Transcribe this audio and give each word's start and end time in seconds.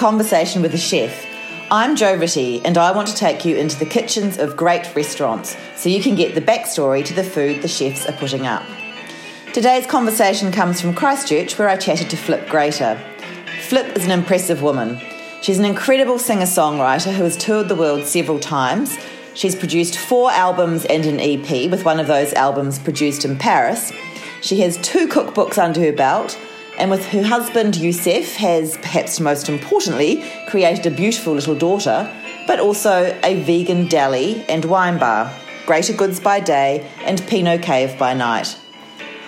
conversation 0.00 0.62
with 0.62 0.72
a 0.72 0.78
chef. 0.78 1.26
I'm 1.70 1.94
Jo 1.94 2.16
Ritty, 2.16 2.64
and 2.64 2.78
I 2.78 2.90
want 2.90 3.06
to 3.08 3.14
take 3.14 3.44
you 3.44 3.56
into 3.56 3.78
the 3.78 3.84
kitchens 3.84 4.38
of 4.38 4.56
great 4.56 4.96
restaurants 4.96 5.54
so 5.76 5.90
you 5.90 6.02
can 6.02 6.14
get 6.14 6.34
the 6.34 6.40
backstory 6.40 7.04
to 7.04 7.12
the 7.12 7.22
food 7.22 7.60
the 7.60 7.68
chefs 7.68 8.06
are 8.06 8.16
putting 8.16 8.46
up. 8.46 8.64
Today's 9.52 9.86
conversation 9.86 10.52
comes 10.52 10.80
from 10.80 10.94
Christchurch, 10.94 11.58
where 11.58 11.68
I 11.68 11.76
chatted 11.76 12.08
to 12.08 12.16
Flip 12.16 12.48
Grater. 12.48 12.98
Flip 13.68 13.94
is 13.94 14.06
an 14.06 14.10
impressive 14.10 14.62
woman. 14.62 14.98
She's 15.42 15.58
an 15.58 15.66
incredible 15.66 16.18
singer 16.18 16.46
songwriter 16.46 17.12
who 17.12 17.24
has 17.24 17.36
toured 17.36 17.68
the 17.68 17.76
world 17.76 18.06
several 18.06 18.40
times. 18.40 18.98
She's 19.34 19.54
produced 19.54 19.98
four 19.98 20.30
albums 20.30 20.86
and 20.86 21.04
an 21.04 21.20
EP, 21.20 21.70
with 21.70 21.84
one 21.84 22.00
of 22.00 22.06
those 22.06 22.32
albums 22.32 22.78
produced 22.78 23.26
in 23.26 23.36
Paris. 23.36 23.92
She 24.40 24.60
has 24.60 24.78
two 24.78 25.08
cookbooks 25.08 25.58
under 25.58 25.82
her 25.82 25.92
belt, 25.92 26.38
and 26.80 26.90
with 26.90 27.06
her 27.08 27.22
husband 27.22 27.76
Youssef, 27.76 28.36
has 28.36 28.78
perhaps 28.78 29.20
most 29.20 29.50
importantly 29.50 30.24
created 30.48 30.86
a 30.86 30.90
beautiful 30.90 31.34
little 31.34 31.54
daughter, 31.54 32.10
but 32.46 32.58
also 32.58 33.16
a 33.22 33.42
vegan 33.42 33.86
deli 33.86 34.42
and 34.48 34.64
wine 34.64 34.98
bar, 34.98 35.30
Grater 35.66 35.92
Goods 35.92 36.18
by 36.18 36.40
day 36.40 36.90
and 37.04 37.24
Pinot 37.26 37.62
Cave 37.62 37.98
by 37.98 38.14
night. 38.14 38.58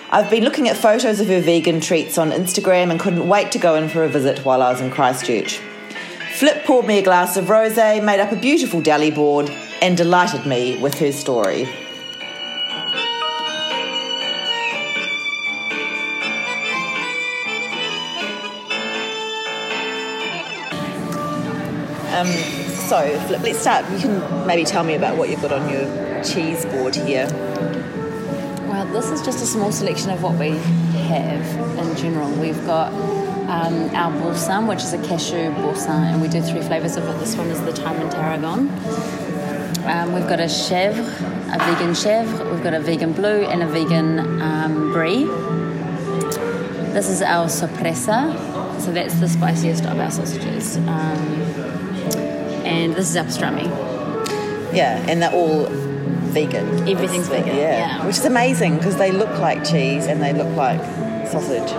I've 0.09 0.31
been 0.31 0.43
looking 0.43 0.67
at 0.67 0.77
photos 0.77 1.19
of 1.19 1.27
her 1.27 1.41
vegan 1.41 1.79
treats 1.79 2.17
on 2.17 2.31
Instagram 2.31 2.89
and 2.89 2.99
couldn't 2.99 3.27
wait 3.27 3.51
to 3.51 3.59
go 3.59 3.75
in 3.75 3.87
for 3.87 4.03
a 4.03 4.09
visit 4.09 4.43
while 4.43 4.63
I 4.63 4.71
was 4.71 4.81
in 4.81 4.89
Christchurch. 4.89 5.59
Flip 6.33 6.65
poured 6.65 6.87
me 6.87 6.97
a 6.97 7.03
glass 7.03 7.37
of 7.37 7.45
rosé, 7.45 8.03
made 8.03 8.19
up 8.19 8.31
a 8.31 8.35
beautiful 8.35 8.81
deli 8.81 9.11
board, 9.11 9.51
and 9.79 9.95
delighted 9.95 10.47
me 10.47 10.79
with 10.81 10.95
her 10.95 11.11
story. 11.11 11.67
So, 22.93 23.37
let's 23.41 23.57
start. 23.57 23.89
You 23.89 23.97
can 23.97 24.45
maybe 24.45 24.63
tell 24.63 24.83
me 24.83 24.93
about 24.93 25.17
what 25.17 25.27
you've 25.27 25.41
got 25.41 25.51
on 25.51 25.67
your 25.67 26.23
cheese 26.23 26.63
board 26.65 26.93
here. 26.93 27.25
Well, 28.69 28.85
this 28.93 29.09
is 29.09 29.23
just 29.23 29.41
a 29.41 29.47
small 29.47 29.71
selection 29.71 30.11
of 30.11 30.21
what 30.21 30.33
we 30.37 30.51
have 31.09 31.43
in 31.79 31.95
general. 31.95 32.29
We've 32.33 32.63
got 32.67 32.93
um, 33.49 33.89
our 33.95 34.11
boursin, 34.19 34.67
which 34.67 34.83
is 34.83 34.93
a 34.93 35.01
cashew 35.07 35.49
boursin, 35.55 36.03
and 36.03 36.21
we 36.21 36.27
do 36.27 36.39
three 36.43 36.61
flavours 36.61 36.95
of 36.95 37.07
it. 37.07 37.17
This 37.17 37.35
one 37.35 37.47
is 37.47 37.59
the 37.61 37.73
thyme 37.73 37.99
and 37.99 38.11
tarragon. 38.11 38.69
Um, 39.87 40.13
we've 40.13 40.29
got 40.29 40.39
a 40.39 40.43
chèvre, 40.43 40.99
a 40.99 41.57
vegan 41.65 41.95
chèvre. 41.95 42.51
We've 42.51 42.63
got 42.63 42.75
a 42.75 42.79
vegan 42.79 43.13
blue, 43.13 43.41
and 43.45 43.63
a 43.63 43.67
vegan 43.67 44.39
um, 44.39 44.93
brie. 44.93 45.23
This 46.93 47.09
is 47.09 47.23
our 47.23 47.49
sorpresa, 47.49 48.37
so 48.79 48.91
that's 48.91 49.15
the 49.15 49.27
spiciest 49.27 49.83
of 49.85 49.97
our 49.97 50.11
sausages. 50.11 50.77
Um, 50.77 51.82
and 52.65 52.95
this 52.95 53.09
is 53.09 53.15
pastrami. 53.15 53.65
Yeah, 54.73 55.03
and 55.07 55.21
they're 55.21 55.33
all 55.33 55.67
vegan. 56.33 56.87
Everything's 56.89 57.27
vegan, 57.27 57.55
yeah. 57.55 58.05
Which 58.05 58.17
is 58.17 58.25
amazing 58.25 58.77
because 58.77 58.97
they 58.97 59.11
look 59.11 59.37
like 59.39 59.63
cheese 59.63 60.07
and 60.07 60.21
they 60.21 60.33
look 60.33 60.55
like 60.55 60.79
sausage. 61.27 61.69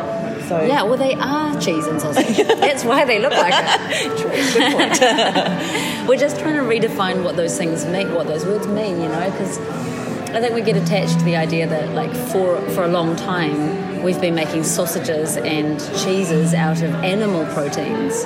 So 0.48 0.64
Yeah, 0.64 0.82
well, 0.82 0.98
they 0.98 1.14
are 1.14 1.58
cheese 1.60 1.86
and 1.86 2.00
sausage. 2.00 2.36
That's 2.46 2.84
why 2.84 3.04
they 3.04 3.18
look 3.18 3.32
like 3.32 3.54
it. 3.56 4.18
True. 4.18 4.30
Good 4.30 4.72
point. 4.72 5.00
We're 6.08 6.18
just 6.18 6.38
trying 6.38 6.54
to 6.54 6.60
redefine 6.62 7.24
what 7.24 7.36
those 7.36 7.56
things 7.56 7.84
mean, 7.86 8.14
what 8.14 8.26
those 8.26 8.44
words 8.44 8.66
mean, 8.66 9.00
you 9.00 9.08
know, 9.08 9.30
because 9.30 9.58
I 10.34 10.40
think 10.40 10.54
we 10.54 10.62
get 10.62 10.76
attached 10.76 11.18
to 11.20 11.24
the 11.24 11.36
idea 11.36 11.66
that, 11.66 11.94
like, 11.94 12.12
for 12.14 12.60
for 12.70 12.84
a 12.84 12.88
long 12.88 13.16
time, 13.16 14.02
we've 14.02 14.20
been 14.20 14.34
making 14.34 14.64
sausages 14.64 15.36
and 15.36 15.80
cheeses 15.98 16.52
out 16.52 16.82
of 16.82 16.92
animal 16.96 17.46
proteins, 17.54 18.24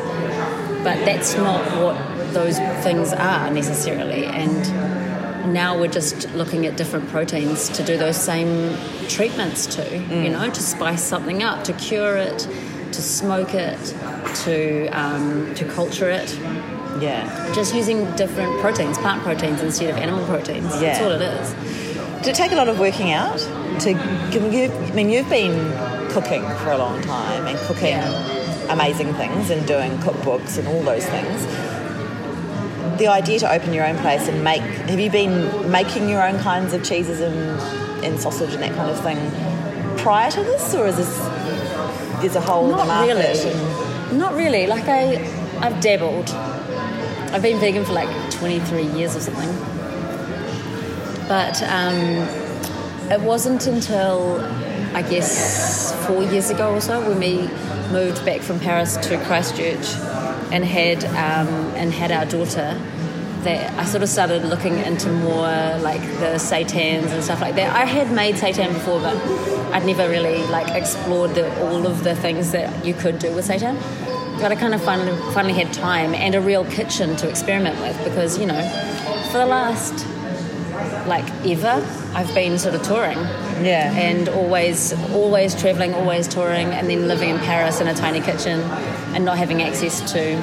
but 0.82 0.96
that's 1.04 1.34
not 1.36 1.60
what 1.78 1.96
those 2.32 2.58
things 2.82 3.12
are 3.12 3.50
necessarily, 3.50 4.24
and 4.26 5.52
now 5.52 5.78
we're 5.78 5.88
just 5.88 6.32
looking 6.34 6.66
at 6.66 6.76
different 6.76 7.08
proteins 7.08 7.68
to 7.70 7.82
do 7.82 7.96
those 7.96 8.16
same 8.16 8.76
treatments 9.08 9.66
to, 9.76 9.98
you 10.10 10.28
know, 10.30 10.50
to 10.50 10.62
spice 10.62 11.02
something 11.02 11.42
up, 11.42 11.64
to 11.64 11.72
cure 11.74 12.16
it, 12.16 12.38
to 12.92 13.02
smoke 13.02 13.54
it, 13.54 13.78
to 14.44 14.86
um, 14.88 15.54
to 15.54 15.64
culture 15.66 16.10
it. 16.10 16.34
yeah. 17.00 17.52
Just 17.54 17.74
using 17.74 18.04
different 18.16 18.58
proteins, 18.60 18.98
plant 18.98 19.22
proteins 19.22 19.62
instead 19.62 19.90
of 19.90 19.96
animal 19.96 20.24
proteins. 20.26 20.66
Yeah. 20.80 20.80
That's 20.80 21.00
all 21.02 21.12
it 21.12 21.22
is. 21.22 21.54
Did 22.24 22.28
it 22.28 22.34
take 22.34 22.52
a 22.52 22.56
lot 22.56 22.68
of 22.68 22.78
working 22.80 23.12
out 23.12 23.38
to 23.80 23.92
give 24.32 24.52
you? 24.52 24.70
I 24.72 24.90
mean, 24.92 25.08
you've 25.08 25.28
been 25.30 25.54
cooking 26.10 26.42
for 26.58 26.72
a 26.72 26.78
long 26.78 27.00
time 27.02 27.46
and 27.46 27.58
cooking 27.60 27.88
Yeah. 27.88 28.72
amazing 28.72 29.14
things 29.14 29.50
and 29.50 29.66
doing 29.66 29.92
cookbooks 29.98 30.58
and 30.58 30.66
all 30.68 30.82
those 30.82 31.06
things. 31.06 31.46
The 32.98 33.06
idea 33.06 33.38
to 33.40 33.52
open 33.52 33.72
your 33.72 33.86
own 33.86 33.96
place 33.98 34.26
and 34.28 34.42
make 34.42 34.60
have 34.60 34.98
you 34.98 35.10
been 35.10 35.70
making 35.70 36.08
your 36.08 36.20
own 36.26 36.38
kinds 36.40 36.72
of 36.72 36.82
cheeses 36.82 37.20
and, 37.20 37.36
and 38.04 38.18
sausage 38.20 38.52
and 38.54 38.62
that 38.62 38.74
kind 38.74 38.90
of 38.90 39.00
thing 39.00 39.18
prior 39.98 40.30
to 40.32 40.42
this, 40.42 40.74
or 40.74 40.86
is 40.88 40.96
this 40.96 41.18
there's 42.20 42.34
a 42.36 42.40
whole 42.40 42.68
Not 42.68 42.86
market? 42.88 43.14
really. 43.14 43.52
and- 43.52 44.18
Not 44.18 44.34
really. 44.34 44.66
Like 44.66 44.84
I, 44.88 45.14
I've 45.60 45.80
dabbled. 45.80 46.30
I've 47.32 47.42
been 47.42 47.60
vegan 47.60 47.84
for 47.84 47.92
like 47.92 48.08
23 48.32 48.82
years 48.98 49.14
or 49.14 49.20
something. 49.20 49.48
But 51.28 51.62
um, 51.64 51.94
it 53.12 53.20
wasn't 53.20 53.66
until 53.66 54.40
I 54.94 55.02
guess 55.02 55.94
four 56.06 56.22
years 56.24 56.50
ago 56.50 56.72
or 56.74 56.80
so 56.80 57.00
when 57.06 57.20
we 57.20 57.36
moved 57.92 58.24
back 58.24 58.40
from 58.40 58.58
Paris 58.58 58.96
to 58.96 59.22
Christchurch 59.26 59.86
and 60.50 60.64
had 60.64 61.04
um, 61.04 61.48
and 61.76 61.92
had 61.92 62.10
our 62.10 62.26
daughter 62.26 62.80
that 63.44 63.78
I 63.78 63.84
sort 63.84 64.02
of 64.02 64.08
started 64.08 64.44
looking 64.44 64.78
into 64.78 65.10
more 65.12 65.46
like 65.78 66.00
the 66.00 66.38
seitans 66.38 67.10
and 67.12 67.22
stuff 67.22 67.40
like 67.40 67.54
that. 67.54 67.74
I 67.74 67.84
had 67.84 68.10
made 68.12 68.34
seitan 68.34 68.74
before, 68.74 69.00
but 69.00 69.16
I'd 69.72 69.86
never 69.86 70.08
really 70.08 70.42
like 70.46 70.74
explored 70.74 71.34
the, 71.34 71.48
all 71.66 71.86
of 71.86 72.02
the 72.02 72.16
things 72.16 72.52
that 72.52 72.84
you 72.84 72.94
could 72.94 73.18
do 73.18 73.34
with 73.34 73.46
seitan. 73.48 73.76
But 74.40 74.52
I 74.52 74.56
kind 74.56 74.74
of 74.74 74.82
finally, 74.82 75.16
finally 75.32 75.54
had 75.54 75.72
time 75.72 76.14
and 76.14 76.34
a 76.34 76.40
real 76.40 76.64
kitchen 76.64 77.16
to 77.16 77.28
experiment 77.28 77.80
with 77.80 78.02
because 78.04 78.38
you 78.38 78.46
know, 78.46 78.60
for 79.30 79.38
the 79.38 79.46
last 79.46 80.06
like 81.06 81.28
ever, 81.46 81.80
I've 82.14 82.32
been 82.34 82.58
sort 82.58 82.74
of 82.74 82.82
touring. 82.82 83.18
Yeah. 83.58 83.92
and 83.92 84.28
always 84.28 84.92
always 85.12 85.52
traveling 85.60 85.92
always 85.92 86.28
touring 86.28 86.68
and 86.68 86.88
then 86.88 87.08
living 87.08 87.30
in 87.30 87.38
paris 87.40 87.80
in 87.80 87.88
a 87.88 87.94
tiny 87.94 88.20
kitchen 88.20 88.60
and 89.14 89.24
not 89.24 89.36
having 89.36 89.62
access 89.62 90.12
to 90.12 90.36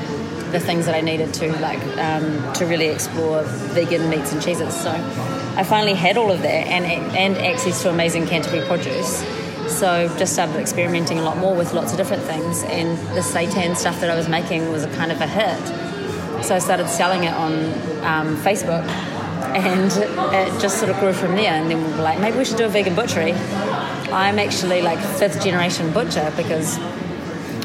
the 0.51 0.59
things 0.59 0.85
that 0.85 0.95
i 0.95 0.99
needed 0.99 1.33
to 1.33 1.47
like 1.61 1.79
um, 1.97 2.25
to 2.53 2.65
really 2.65 2.87
explore 2.87 3.43
vegan 3.73 4.09
meats 4.09 4.33
and 4.33 4.41
cheeses. 4.41 4.73
So 4.75 4.91
i 5.55 5.63
finally 5.63 5.93
had 5.93 6.17
all 6.17 6.29
of 6.29 6.41
that 6.41 6.67
and 6.67 6.83
and 7.15 7.37
access 7.37 7.81
to 7.83 7.89
amazing 7.89 8.27
canterbury 8.27 8.65
produce. 8.67 9.23
So 9.79 10.13
just 10.17 10.33
started 10.33 10.57
experimenting 10.57 11.17
a 11.19 11.23
lot 11.23 11.37
more 11.37 11.55
with 11.55 11.73
lots 11.73 11.91
of 11.91 11.97
different 11.97 12.23
things 12.23 12.63
and 12.63 12.97
the 13.15 13.21
seitan 13.21 13.77
stuff 13.77 14.01
that 14.01 14.09
i 14.09 14.15
was 14.15 14.27
making 14.27 14.69
was 14.73 14.83
a 14.83 14.91
kind 14.95 15.11
of 15.11 15.21
a 15.21 15.27
hit. 15.27 16.43
So 16.43 16.53
i 16.53 16.59
started 16.59 16.89
selling 16.89 17.23
it 17.23 17.33
on 17.33 17.53
um, 18.03 18.35
facebook 18.43 18.85
and 19.55 19.91
it 20.33 20.61
just 20.61 20.77
sort 20.79 20.89
of 20.91 20.99
grew 20.99 21.13
from 21.13 21.35
there. 21.35 21.53
And 21.53 21.69
then 21.69 21.83
we 21.83 21.89
were 21.91 22.01
like, 22.03 22.19
maybe 22.19 22.37
we 22.37 22.45
should 22.45 22.57
do 22.57 22.65
a 22.65 22.69
vegan 22.69 22.95
butchery. 22.95 23.33
I'm 24.11 24.39
actually 24.39 24.81
like 24.81 24.99
fifth 25.17 25.43
generation 25.43 25.91
butcher 25.91 26.31
because 26.37 26.77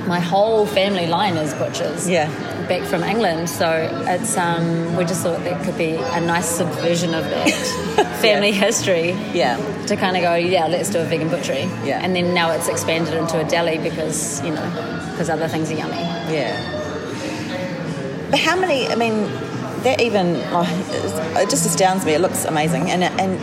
my 0.07 0.19
whole 0.21 0.67
family 0.67 1.07
line 1.07 1.37
is 1.37 1.53
butchers. 1.55 2.09
Yeah. 2.09 2.29
Back 2.69 2.83
from 2.87 3.03
England, 3.03 3.51
so 3.51 3.69
it's 4.07 4.37
um, 4.37 4.95
we 4.97 5.05
just 5.05 5.23
thought 5.25 5.43
that 5.43 5.65
could 5.65 5.77
be 5.77 5.95
a 5.97 6.21
nice 6.21 6.47
subversion 6.47 7.15
of 7.15 7.25
that 7.25 7.49
family 8.23 8.53
history 8.53 9.11
Yeah. 9.33 9.57
to 9.87 9.97
kind 9.97 10.17
of 10.17 10.23
go, 10.23 10.35
yeah, 10.37 10.69
let's 10.69 10.89
do 10.89 11.01
a 11.01 11.05
vegan 11.05 11.29
butchery. 11.29 11.65
Yeah. 11.85 12.01
And 12.01 12.15
then 12.15 12.33
now 12.33 12.53
it's 12.53 12.69
expanded 12.69 13.15
into 13.15 13.41
a 13.41 13.49
deli 13.49 13.79
because 13.79 14.41
you 14.45 14.53
know 14.55 14.71
because 15.11 15.29
other 15.29 15.49
things 15.49 15.71
are 15.73 15.75
yummy. 15.75 15.97
Yeah. 16.33 16.55
But 18.31 18.39
how 18.39 18.59
many? 18.59 18.87
I 18.89 18.95
mean, 18.95 19.25
that 19.83 20.01
even 20.01 20.37
oh, 20.53 21.35
it 21.37 21.51
just 21.51 21.67
astounds 21.67 22.05
me. 22.05 22.13
It 22.13 22.21
looks 22.21 22.45
amazing. 22.45 22.91
And 22.91 23.05
and 23.05 23.41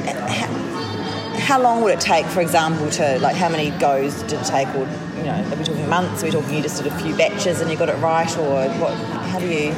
how, 1.39 1.61
long 1.61 1.81
would 1.81 1.93
it 1.93 2.01
take, 2.01 2.25
for 2.25 2.41
example, 2.41 2.89
to 2.91 3.19
like 3.19 3.35
how 3.35 3.49
many 3.49 3.71
goes 3.79 4.21
did 4.23 4.33
it 4.41 4.45
take, 4.45 4.67
or 4.69 4.87
you 5.17 5.23
know, 5.23 5.49
are 5.51 5.55
we 5.55 5.63
talking 5.63 5.89
months? 5.89 6.21
Are 6.21 6.25
we 6.25 6.31
talking 6.31 6.55
you 6.55 6.61
just 6.61 6.81
did 6.81 6.91
a 6.91 6.99
few 6.99 7.15
batches 7.15 7.61
and 7.61 7.71
you 7.71 7.77
got 7.77 7.89
it 7.89 7.97
right, 7.97 8.37
or 8.37 8.69
what? 8.79 8.93
How 8.93 9.39
do 9.39 9.47
you? 9.47 9.71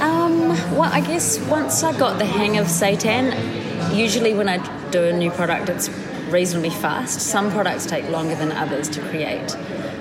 Um, 0.00 0.48
well, 0.76 0.90
I 0.92 1.00
guess 1.00 1.38
once 1.46 1.82
I 1.82 1.96
got 1.98 2.18
the 2.18 2.24
hang 2.24 2.58
of 2.58 2.66
seitan, 2.66 3.94
usually 3.94 4.34
when 4.34 4.48
I 4.48 4.58
do 4.90 5.04
a 5.04 5.12
new 5.12 5.30
product, 5.30 5.68
it's 5.68 5.88
reasonably 6.30 6.70
fast. 6.70 7.20
Some 7.20 7.50
products 7.50 7.86
take 7.86 8.08
longer 8.08 8.34
than 8.34 8.52
others 8.52 8.88
to 8.90 9.00
create, 9.08 9.56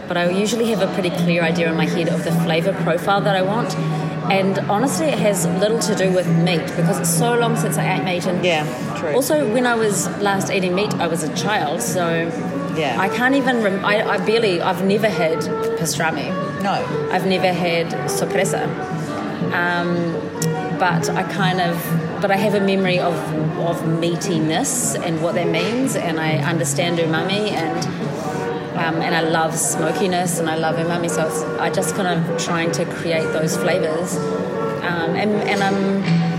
but 0.08 0.18
I 0.18 0.30
usually 0.30 0.70
have 0.72 0.82
a 0.82 0.94
pretty 0.94 1.10
clear 1.10 1.44
idea 1.44 1.70
in 1.70 1.78
my 1.78 1.86
head 1.86 2.10
of 2.10 2.24
the 2.24 2.32
flavour 2.32 2.74
profile 2.84 3.22
that 3.22 3.36
I 3.36 3.42
want. 3.42 3.76
And 4.30 4.60
honestly, 4.70 5.08
it 5.08 5.20
has 5.20 5.46
little 5.64 5.80
to 5.80 5.96
do 5.96 6.12
with 6.12 6.28
meat 6.28 6.62
because 6.78 7.00
it's 7.00 7.10
so 7.10 7.38
long 7.38 7.56
since 7.56 7.78
I 7.78 7.96
ate 7.98 8.04
meat. 8.04 8.26
And 8.28 8.44
Yeah, 8.46 8.64
true. 9.00 9.14
also, 9.16 9.52
when 9.54 9.66
I 9.66 9.76
was 9.76 10.08
last 10.20 10.52
eating 10.52 10.76
meat, 10.76 10.94
I 10.96 11.08
was 11.08 11.24
a 11.24 11.34
child, 11.36 11.82
so 11.82 12.32
Yeah. 12.76 12.96
I 13.00 13.10
can't 13.10 13.36
even. 13.36 13.64
Rem- 13.64 13.84
I, 13.84 13.96
I 14.08 14.18
barely. 14.20 14.62
I've 14.62 14.84
never 14.86 15.10
had 15.10 15.40
pastrami. 15.80 16.30
No. 16.62 16.76
I've 17.12 17.26
never 17.26 17.52
had 17.52 18.10
sorpresa. 18.10 18.64
Um, 19.54 20.14
but 20.80 21.10
I 21.10 21.24
kind 21.24 21.60
of, 21.60 21.76
but 22.22 22.30
I 22.32 22.38
have 22.38 22.54
a 22.54 22.60
memory 22.62 23.00
of 23.00 23.16
of 23.60 23.82
meatiness 23.84 24.96
and 25.06 25.22
what 25.22 25.36
that 25.36 25.48
means, 25.48 25.96
and 25.96 26.20
I 26.20 26.38
understand 26.38 27.00
umami 27.00 27.52
and 27.52 27.99
um, 28.84 28.96
and 29.06 29.14
I 29.16 29.22
love 29.22 29.56
smokiness 29.58 30.40
and 30.40 30.50
I 30.50 30.56
love 30.56 30.76
umami. 30.76 31.10
So 31.10 31.24
I 31.60 31.70
just 31.70 31.96
kind 31.96 32.08
of 32.08 32.20
trying 32.44 32.72
to 32.74 32.86
create 32.86 33.28
those 33.38 33.58
flavors, 33.58 34.16
um, 34.90 35.16
and 35.22 35.32
and 35.52 35.60
I'm. 35.68 36.30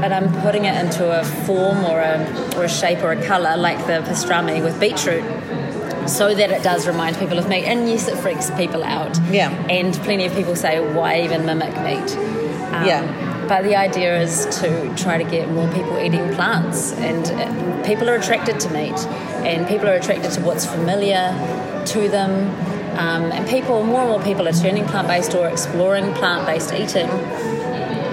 But 0.00 0.12
I'm 0.12 0.30
putting 0.42 0.66
it 0.66 0.76
into 0.84 1.04
a 1.20 1.24
form 1.24 1.78
or 1.84 1.98
a, 2.00 2.16
or 2.56 2.64
a 2.64 2.68
shape 2.68 3.02
or 3.02 3.12
a 3.12 3.22
colour 3.26 3.56
like 3.56 3.78
the 3.86 4.02
pastrami 4.08 4.62
with 4.62 4.78
beetroot 4.78 5.24
so 6.08 6.34
that 6.34 6.50
it 6.50 6.62
does 6.62 6.86
remind 6.86 7.16
people 7.16 7.38
of 7.38 7.48
meat. 7.48 7.64
And 7.64 7.88
yes, 7.88 8.06
it 8.06 8.16
freaks 8.18 8.50
people 8.52 8.84
out. 8.84 9.18
Yeah. 9.30 9.50
And 9.70 9.94
plenty 9.94 10.26
of 10.26 10.34
people 10.34 10.54
say, 10.54 10.80
why 10.94 11.22
even 11.22 11.46
mimic 11.46 11.74
meat? 11.82 12.10
Um, 12.74 12.86
Yeah. 12.86 13.25
But 13.48 13.62
the 13.62 13.76
idea 13.76 14.20
is 14.20 14.46
to 14.60 14.92
try 14.96 15.22
to 15.22 15.28
get 15.28 15.50
more 15.50 15.72
people 15.72 15.98
eating 15.98 16.34
plants, 16.34 16.92
and 16.94 17.84
people 17.84 18.10
are 18.10 18.16
attracted 18.16 18.58
to 18.60 18.70
meat, 18.70 18.98
and 19.46 19.66
people 19.68 19.88
are 19.88 19.94
attracted 19.94 20.32
to 20.32 20.40
what's 20.40 20.66
familiar 20.66 21.32
to 21.86 22.08
them. 22.08 22.50
Um, 22.98 23.30
and 23.30 23.46
people, 23.46 23.84
more 23.84 24.00
and 24.00 24.10
more 24.10 24.22
people 24.22 24.48
are 24.48 24.52
turning 24.52 24.86
plant 24.86 25.06
based 25.06 25.34
or 25.34 25.48
exploring 25.48 26.12
plant 26.14 26.46
based 26.46 26.72
eating. 26.72 27.08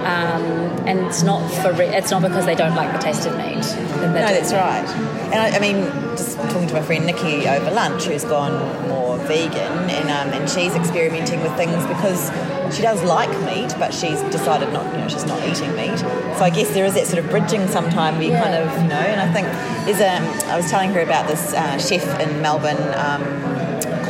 Um, 0.03 0.63
and 0.85 0.99
it's 0.99 1.23
not 1.23 1.49
for 1.61 1.71
re- 1.71 1.95
it's 1.95 2.11
not 2.11 2.21
because 2.21 2.45
they 2.45 2.55
don't 2.55 2.75
like 2.75 2.91
the 2.91 2.99
taste 2.99 3.25
of 3.25 3.37
meat. 3.37 3.63
that 3.63 4.11
No, 4.11 4.11
that's 4.13 4.51
right. 4.51 4.85
And 5.31 5.35
I, 5.35 5.55
I 5.55 5.59
mean, 5.59 5.85
just 6.17 6.37
talking 6.37 6.67
to 6.67 6.73
my 6.73 6.81
friend 6.81 7.05
Nikki 7.05 7.47
over 7.47 7.71
lunch, 7.71 8.03
who's 8.03 8.25
gone 8.25 8.87
more 8.89 9.17
vegan, 9.19 9.89
and 9.89 10.09
um, 10.09 10.37
and 10.37 10.49
she's 10.49 10.75
experimenting 10.75 11.41
with 11.41 11.55
things 11.55 11.85
because 11.87 12.29
she 12.73 12.81
does 12.81 13.01
like 13.03 13.29
meat, 13.45 13.73
but 13.79 13.93
she's 13.93 14.21
decided 14.23 14.73
not, 14.73 14.85
you 14.93 14.99
know, 14.99 15.07
she's 15.07 15.25
not 15.25 15.39
eating 15.47 15.75
meat. 15.75 15.97
So 15.97 16.43
I 16.43 16.49
guess 16.49 16.73
there 16.73 16.85
is 16.85 16.95
that 16.95 17.07
sort 17.07 17.23
of 17.23 17.29
bridging 17.29 17.67
sometime 17.67 18.17
where 18.17 18.23
you 18.23 18.33
kind 18.33 18.55
of, 18.55 18.69
you 18.81 18.87
know, 18.87 18.95
and 18.95 19.21
I 19.21 19.31
think 19.31 19.47
there's 19.85 20.01
a. 20.01 20.51
I 20.51 20.57
was 20.57 20.69
telling 20.69 20.91
her 20.93 21.01
about 21.01 21.27
this 21.27 21.53
uh, 21.53 21.77
chef 21.77 22.19
in 22.19 22.41
Melbourne. 22.41 22.77
Um, 22.95 23.43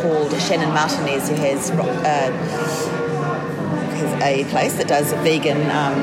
called 0.04 0.34
Shannon 0.42 0.74
Martinez, 0.74 1.30
who 1.30 1.36
has 1.36 1.72
uh, 1.72 2.32
has 3.96 4.22
a 4.22 4.44
place 4.52 4.74
that 4.74 4.90
does 4.90 5.14
vegan 5.24 5.62
um, 5.72 5.96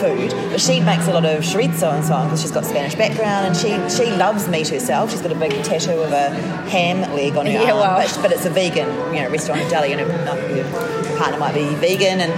food, 0.00 0.30
but 0.50 0.60
she 0.60 0.80
makes 0.80 1.06
a 1.08 1.12
lot 1.12 1.24
of 1.24 1.42
chorizo 1.42 1.92
and 1.94 2.04
so 2.04 2.14
on 2.14 2.26
because 2.26 2.40
she's 2.42 2.50
got 2.50 2.64
Spanish 2.64 2.94
background 2.94 3.46
and 3.46 3.56
she 3.56 3.70
she 3.94 4.10
loves 4.16 4.48
meat 4.48 4.68
herself. 4.68 5.10
She's 5.10 5.22
got 5.22 5.32
a 5.32 5.34
big 5.34 5.52
tattoo 5.64 6.00
of 6.00 6.12
a 6.12 6.30
ham 6.70 7.00
leg 7.14 7.36
on 7.36 7.46
her 7.46 7.52
Yeah, 7.52 7.72
arm, 7.72 7.78
wow. 7.80 7.96
but, 7.98 8.18
but 8.22 8.32
it's 8.32 8.46
a 8.46 8.50
vegan, 8.50 8.88
you 9.14 9.20
know, 9.22 9.30
restaurant 9.30 9.60
or 9.62 9.68
deli, 9.70 9.92
and 9.92 10.00
her, 10.00 10.08
her 10.12 11.16
partner 11.18 11.38
might 11.38 11.54
be 11.54 11.66
vegan, 11.76 12.20
and 12.20 12.32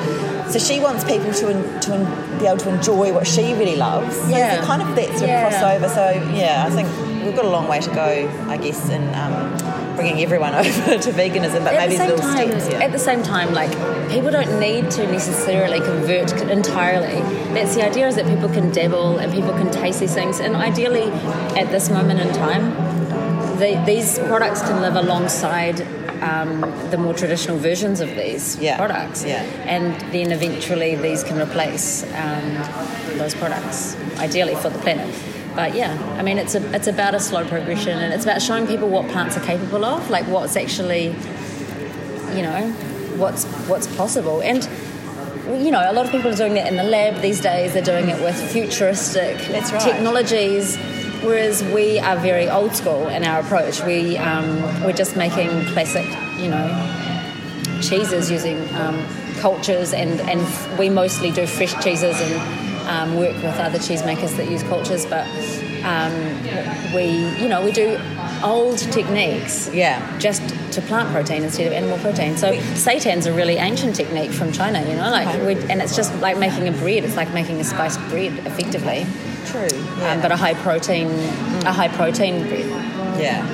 so 0.53 0.59
she 0.59 0.81
wants 0.81 1.05
people 1.05 1.32
to 1.32 1.49
en- 1.49 1.81
to 1.81 1.94
en- 1.94 2.38
be 2.38 2.47
able 2.47 2.59
to 2.59 2.69
enjoy 2.75 3.12
what 3.12 3.26
she 3.26 3.55
really 3.55 3.76
loves. 3.76 4.17
So 4.17 4.29
Yeah. 4.29 4.61
kind 4.65 4.82
of 4.82 4.94
that 4.97 5.08
sort 5.11 5.23
of 5.23 5.29
Yeah. 5.29 5.50
crossover. 5.50 5.88
So 5.94 6.05
yeah, 6.35 6.65
I 6.67 6.70
think 6.70 6.88
we've 7.25 7.35
got 7.37 7.44
a 7.44 7.50
long 7.50 7.69
way 7.69 7.81
to 7.81 7.91
go, 7.91 8.29
I 8.49 8.56
guess, 8.56 8.88
in 8.91 9.03
um, 9.15 9.56
bringing 9.97 10.23
everyone 10.23 10.55
over 10.62 10.99
to 10.99 11.11
veganism, 11.12 11.65
but 11.65 11.75
at 11.75 11.89
maybe 11.89 11.99
little 11.99 12.19
time, 12.19 12.49
steps. 12.50 12.71
Yeah. 12.71 12.81
at 12.85 12.93
the 12.93 12.99
same 12.99 13.23
time, 13.23 13.53
like 13.55 13.71
people 14.11 14.31
don't 14.31 14.59
need 14.61 14.91
to 14.93 15.06
necessarily 15.11 15.81
convert 15.81 16.33
entirely. 16.50 17.21
That's 17.55 17.75
the 17.75 17.85
idea 17.85 18.09
is 18.09 18.17
that 18.17 18.27
people 18.27 18.49
can 18.49 18.71
dabble 18.71 19.19
and 19.19 19.33
people 19.33 19.53
can 19.53 19.71
taste 19.71 20.00
these 20.00 20.15
things, 20.15 20.41
and 20.41 20.56
ideally, 20.56 21.11
at 21.61 21.71
this 21.71 21.91
moment 21.91 22.21
in 22.21 22.33
time, 22.35 22.71
the, 23.59 23.83
these 23.87 24.19
products 24.21 24.62
can 24.62 24.81
live 24.81 24.97
alongside. 24.97 25.87
Um, 26.23 26.61
the 26.93 26.99
more 26.99 27.15
traditional 27.15 27.56
versions 27.59 28.00
of 28.00 28.09
these 28.11 28.56
Yeah, 28.61 28.77
products, 28.77 29.25
yeah. 29.25 29.43
and 29.67 29.93
then 30.12 30.31
eventually 30.31 30.94
these 30.94 31.25
can 31.25 31.37
replace 31.37 32.05
um, 32.15 32.55
those 33.19 33.35
products, 33.35 33.97
ideally 34.21 34.55
for 34.55 34.69
the 34.71 34.79
planet. 34.79 35.12
But 35.55 35.75
yeah, 35.75 35.97
I 36.19 36.23
mean, 36.23 36.39
it's 36.39 36.55
a, 36.55 36.75
it's 36.75 36.87
about 36.87 37.15
a 37.15 37.21
slow 37.21 37.47
progression, 37.47 37.99
and 37.99 38.13
it's 38.13 38.25
about 38.25 38.41
showing 38.41 38.67
people 38.67 38.89
what 38.89 39.09
plants 39.11 39.37
are 39.37 39.45
capable 39.45 39.85
of, 39.85 40.09
like 40.11 40.27
what's 40.27 40.57
actually 40.57 41.15
you 42.35 42.43
know 42.43 42.71
what's 43.17 43.45
what's 43.69 43.95
possible. 43.97 44.41
And 44.43 44.65
you 45.65 45.71
know 45.71 45.91
a 45.91 45.93
lot 45.93 46.07
of 46.07 46.13
people 46.13 46.31
are 46.31 46.37
doing 46.37 46.55
that 46.55 46.69
in 46.69 46.77
the 46.77 46.85
lab 46.85 47.21
these 47.21 47.41
days. 47.41 47.75
They're 47.75 47.83
doing 47.83 48.09
it 48.09 48.21
with 48.23 48.37
futuristic 48.53 49.37
right. 49.49 49.81
technologies 49.81 50.79
whereas 51.23 51.63
we 51.63 51.99
are 52.01 52.17
very 52.17 52.49
old 52.49 52.75
school 52.75 53.09
in 53.09 53.25
our 53.25 53.41
approach. 53.41 53.83
We 53.85 54.19
um, 54.19 54.61
we're 54.83 54.93
just 54.93 55.17
making 55.17 55.49
classic 55.67 56.07
you 56.39 56.49
know 56.49 56.67
cheeses 57.81 58.31
using 58.31 58.59
um, 58.75 59.07
cultures 59.41 59.93
and 59.93 60.21
and 60.23 60.79
we 60.79 60.89
mostly 60.89 61.31
do 61.31 61.47
fresh 61.47 61.75
cheeses 61.83 62.21
and 62.21 62.62
um, 62.88 63.17
work 63.17 63.34
with 63.37 63.58
other 63.58 63.79
cheesemakers 63.79 64.37
that 64.37 64.50
use 64.50 64.62
cultures 64.64 65.06
but 65.06 65.26
um, 65.84 66.12
we 66.94 67.06
you 67.43 67.49
know 67.49 67.64
we 67.64 67.73
do 67.73 67.99
old 68.44 68.79
techniques 68.79 69.69
Yeah. 69.73 70.19
just 70.19 70.43
to 70.73 70.81
plant 70.82 71.11
protein 71.11 71.43
instead 71.44 71.67
of 71.67 71.73
animal 71.75 71.99
protein. 71.99 72.37
So 72.37 72.58
seitan's 72.75 73.26
a 73.26 73.32
really 73.32 73.56
ancient 73.56 73.94
technique 73.94 74.31
from 74.32 74.52
China, 74.52 74.81
you 74.81 74.96
know, 74.96 75.11
like 75.11 75.29
we, 75.46 75.55
and 75.70 75.82
it's 75.82 75.94
just 75.94 76.12
like 76.20 76.38
making 76.38 76.67
a 76.67 76.73
bread. 76.73 77.05
It's 77.05 77.14
like 77.17 77.32
making 77.34 77.61
a 77.61 77.64
spiced 77.64 78.00
bread, 78.08 78.32
effectively, 78.46 79.06
True. 79.46 79.69
Yeah. 79.99 80.12
um, 80.14 80.23
but 80.23 80.32
a 80.32 80.37
high 80.37 80.55
protein, 80.55 81.08
a 81.67 81.73
high 81.73 81.88
protein 81.88 82.49
bread. 82.49 82.67
Yeah, 83.20 83.46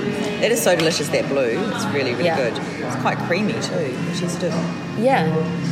it 0.43 0.53
is 0.53 0.63
so 0.63 0.75
delicious 0.77 1.09
that 1.09 1.29
blue. 1.29 1.55
It's 1.75 1.85
really 1.87 2.13
really 2.13 2.25
Yeah. 2.25 2.37
good. 2.37 2.55
It's 2.85 2.97
quite 2.97 3.19
creamy 3.27 3.55
too, 3.55 3.91
which 4.09 4.23
is 4.23 4.35
of 4.43 4.53
Yeah, 4.99 5.27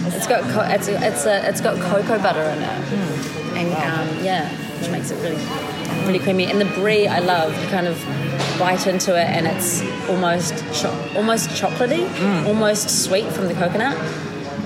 it's 0.06 0.26
got 0.26 0.42
co- 0.54 0.68
it's 0.74 0.88
it's 0.88 1.24
a, 1.26 1.48
it's 1.48 1.60
got 1.60 1.80
cocoa 1.80 2.18
butter 2.18 2.42
in 2.42 2.62
it, 2.62 2.78
and 3.58 3.72
um, 3.74 4.24
yeah, 4.24 4.48
which 4.80 4.90
makes 4.90 5.10
it 5.10 5.16
really 5.22 5.42
really 6.06 6.18
creamy. 6.18 6.44
And 6.50 6.60
the 6.60 6.70
brie 6.80 7.06
I 7.08 7.18
love. 7.20 7.50
You 7.62 7.68
kind 7.68 7.86
of 7.86 7.96
bite 8.58 8.86
into 8.86 9.12
it, 9.18 9.26
and 9.26 9.46
it's 9.46 9.82
almost 10.08 10.54
cho- 10.72 10.96
almost 11.16 11.48
chocolatey, 11.50 12.04
almost 12.46 13.04
sweet 13.04 13.26
from 13.32 13.48
the 13.48 13.54
coconut, 13.54 13.96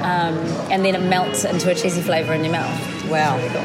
um, 0.03 0.37
and 0.71 0.85
then 0.85 0.95
it 0.95 1.03
melts 1.03 1.45
into 1.45 1.71
a 1.71 1.75
cheesy 1.75 2.01
flavour 2.03 2.33
in 2.35 2.45
your 2.45 2.53
mouth. 2.53 2.81
wow. 3.11 3.37
Really 3.37 3.49
cool. 3.51 3.65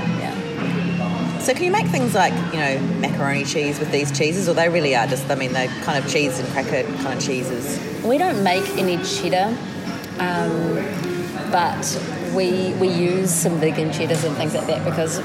So 1.45 1.53
can 1.53 1.63
you 1.63 1.71
make 1.71 1.85
things 1.85 2.15
like 2.15 2.33
you 2.51 2.59
know 2.59 2.79
macaroni 2.99 3.45
cheese 3.45 3.77
with 3.77 3.91
these 3.91 4.11
cheeses, 4.11 4.49
or 4.49 4.55
they 4.55 4.67
really 4.67 4.95
are 4.95 5.05
just 5.05 5.29
I 5.29 5.35
mean 5.35 5.53
they're 5.53 5.67
kind 5.83 6.03
of 6.03 6.11
cheese 6.11 6.39
and 6.39 6.47
cracker 6.49 6.81
kind 7.03 7.19
of 7.19 7.23
cheeses. 7.23 7.79
We 8.03 8.17
don't 8.17 8.43
make 8.43 8.67
any 8.79 8.97
cheddar, 9.03 9.55
um, 10.17 10.83
but 11.51 11.85
we 12.33 12.73
we 12.81 12.87
use 12.87 13.31
some 13.31 13.59
vegan 13.59 13.93
cheddars 13.93 14.23
and 14.23 14.35
things 14.35 14.55
like 14.55 14.65
that 14.65 14.83
because 14.83 15.19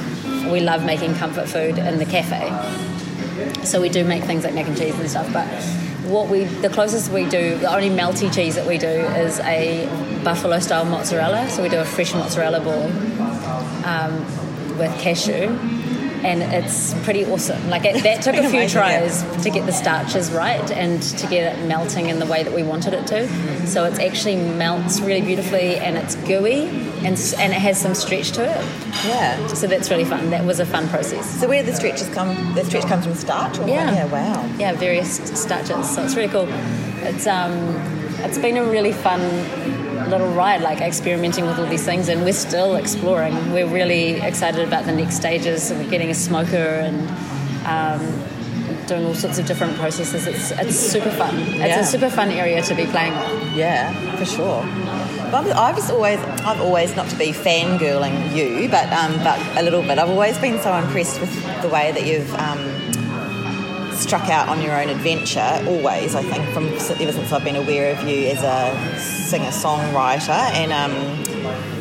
we 0.53 0.61
love 0.61 0.85
making 0.85 1.15
comfort 1.15 1.49
food 1.49 1.79
in 1.79 1.99
the 1.99 2.05
cafe. 2.05 2.51
So 3.65 3.81
we 3.81 3.89
do 3.89 4.05
make 4.05 4.23
things 4.25 4.45
like 4.45 4.53
mac 4.53 4.67
and 4.67 4.77
cheese 4.77 4.99
and 4.99 5.09
stuff. 5.09 5.33
But 5.33 5.49
what 6.05 6.29
we 6.29 6.45
the 6.45 6.69
closest 6.69 7.11
we 7.11 7.25
do, 7.31 7.57
the 7.57 7.75
only 7.75 7.89
melty 7.89 8.31
cheese 8.31 8.57
that 8.57 8.67
we 8.67 8.77
do 8.77 8.89
is 8.89 9.41
a 9.41 9.87
buffalo 10.23 10.59
style 10.59 10.85
mozzarella. 10.85 11.49
So 11.49 11.63
we 11.63 11.71
do 11.71 11.79
a 11.79 11.85
fresh 11.87 12.13
mozzarella 12.13 12.61
ball 12.61 12.85
um, 13.87 14.77
with 14.77 14.95
cashew. 15.01 15.57
And 16.23 16.43
it's 16.43 16.95
pretty 17.05 17.25
awesome. 17.25 17.71
Like 17.71 17.85
it, 17.85 18.03
that 18.03 18.23
took 18.23 18.35
a 18.35 18.39
few 18.49 18.49
Amazing, 18.61 18.79
yeah. 18.79 18.99
tries 19.01 19.43
to 19.43 19.51
get 19.51 19.67
the 19.67 19.73
starches 19.73 20.31
right 20.31 20.71
and 20.71 21.03
to 21.03 21.27
get 21.27 21.57
it 21.59 21.67
melting 21.67 22.09
in 22.11 22.19
the 22.19 22.27
way 22.27 22.43
that 22.43 22.53
we 22.53 22.63
wanted 22.63 22.93
it 22.95 23.07
to. 23.09 23.67
So 23.67 23.85
it's 23.85 23.99
actually 23.99 24.37
melts 24.37 25.01
really 25.01 25.23
beautifully 25.23 25.77
and 25.77 25.97
it's 25.97 26.17
gooey 26.27 26.69
and 27.05 27.17
and 27.39 27.53
it 27.53 27.61
has 27.61 27.81
some 27.81 27.95
stretch 27.95 28.33
to 28.33 28.43
it. 28.45 28.65
Yeah. 29.07 29.47
So 29.49 29.67
that's 29.67 29.91
really 29.91 30.05
fun. 30.05 30.31
That 30.31 30.45
was 30.45 30.61
a 30.61 30.67
fun 30.67 30.89
process. 30.89 31.25
So 31.41 31.49
where 31.49 31.63
the 31.63 31.73
stretches 31.75 32.09
come? 32.11 32.55
The 32.55 32.65
stretch 32.65 32.85
comes 32.85 33.05
from 33.07 33.15
starch. 33.15 33.59
Or 33.59 33.67
Yeah. 33.67 33.93
Yeah. 33.93 34.05
Wow. 34.07 34.47
Yeah, 34.59 34.73
various 34.75 35.17
starches. 35.41 35.89
So 35.95 36.03
it's 36.05 36.15
really 36.17 36.29
cool. 36.29 36.49
It's 37.03 37.27
um, 37.27 37.53
it's 38.23 38.37
been 38.39 38.59
a 38.59 38.65
really 38.65 38.93
fun 38.93 39.21
little 40.11 40.29
ride, 40.33 40.61
like 40.63 40.81
experimenting 40.81 41.47
with 41.47 41.59
all 41.59 41.67
these 41.67 41.85
things, 41.85 42.09
and 42.09 42.23
we're 42.25 42.33
still 42.33 42.77
exploring. 42.77 43.53
We're 43.53 43.67
really 43.67 44.21
excited 44.21 44.67
about 44.67 44.85
the 44.85 44.93
next 44.93 45.17
stages. 45.17 45.71
We're 45.71 45.89
getting 45.91 46.11
a 46.11 46.15
smoker 46.15 46.57
and. 46.57 47.09
Um, 47.67 48.25
Doing 48.87 49.05
all 49.07 49.15
sorts 49.15 49.39
of 49.39 49.47
different 49.47 49.77
processes. 49.77 50.27
It's 50.27 50.51
it's 50.51 50.75
super 50.77 51.11
fun. 51.11 51.37
It's 51.39 51.59
Yeah. 51.59 51.79
a 51.81 51.85
super 51.85 52.11
fun 52.11 52.31
area 52.33 52.61
to 52.63 52.75
be 52.75 52.87
playing 52.87 53.15
with. 53.15 53.55
Yeah, 53.55 53.93
for 54.17 54.25
sure. 54.25 54.65
But 55.31 55.35
I've- 55.47 55.53
I've 55.53 55.77
just 55.77 55.93
always, 55.93 56.19
I've 56.45 56.61
always 56.61 56.97
not 56.97 57.09
to 57.11 57.17
be 57.17 57.31
fangirling 57.33 58.35
you, 58.35 58.69
but 58.69 58.91
um, 58.93 59.13
but 59.23 59.39
a 59.57 59.63
little 59.63 59.83
bit. 59.83 59.99
I've 60.01 60.11
always 60.11 60.39
been 60.39 60.59
so 60.61 60.75
impressed 60.75 61.21
with 61.21 61.31
the 61.63 61.69
way 61.69 61.93
that 61.93 62.05
you've 62.05 62.35
um, 62.35 62.59
struck 64.11 64.29
out 64.29 64.49
on 64.49 64.61
your 64.61 64.73
own 64.73 64.89
adventure. 64.89 65.63
Always, 65.69 66.17
I 66.17 66.23
think, 66.25 66.45
from 66.53 66.67
ever 66.67 67.13
since 67.13 67.31
I've 67.31 67.45
been 67.45 67.55
aware 67.55 67.93
of 67.97 68.09
you 68.09 68.27
as 68.27 68.43
a 68.43 68.99
singer 68.99 69.53
songwriter, 69.53 70.31
and 70.31 70.73
um, 70.73 70.91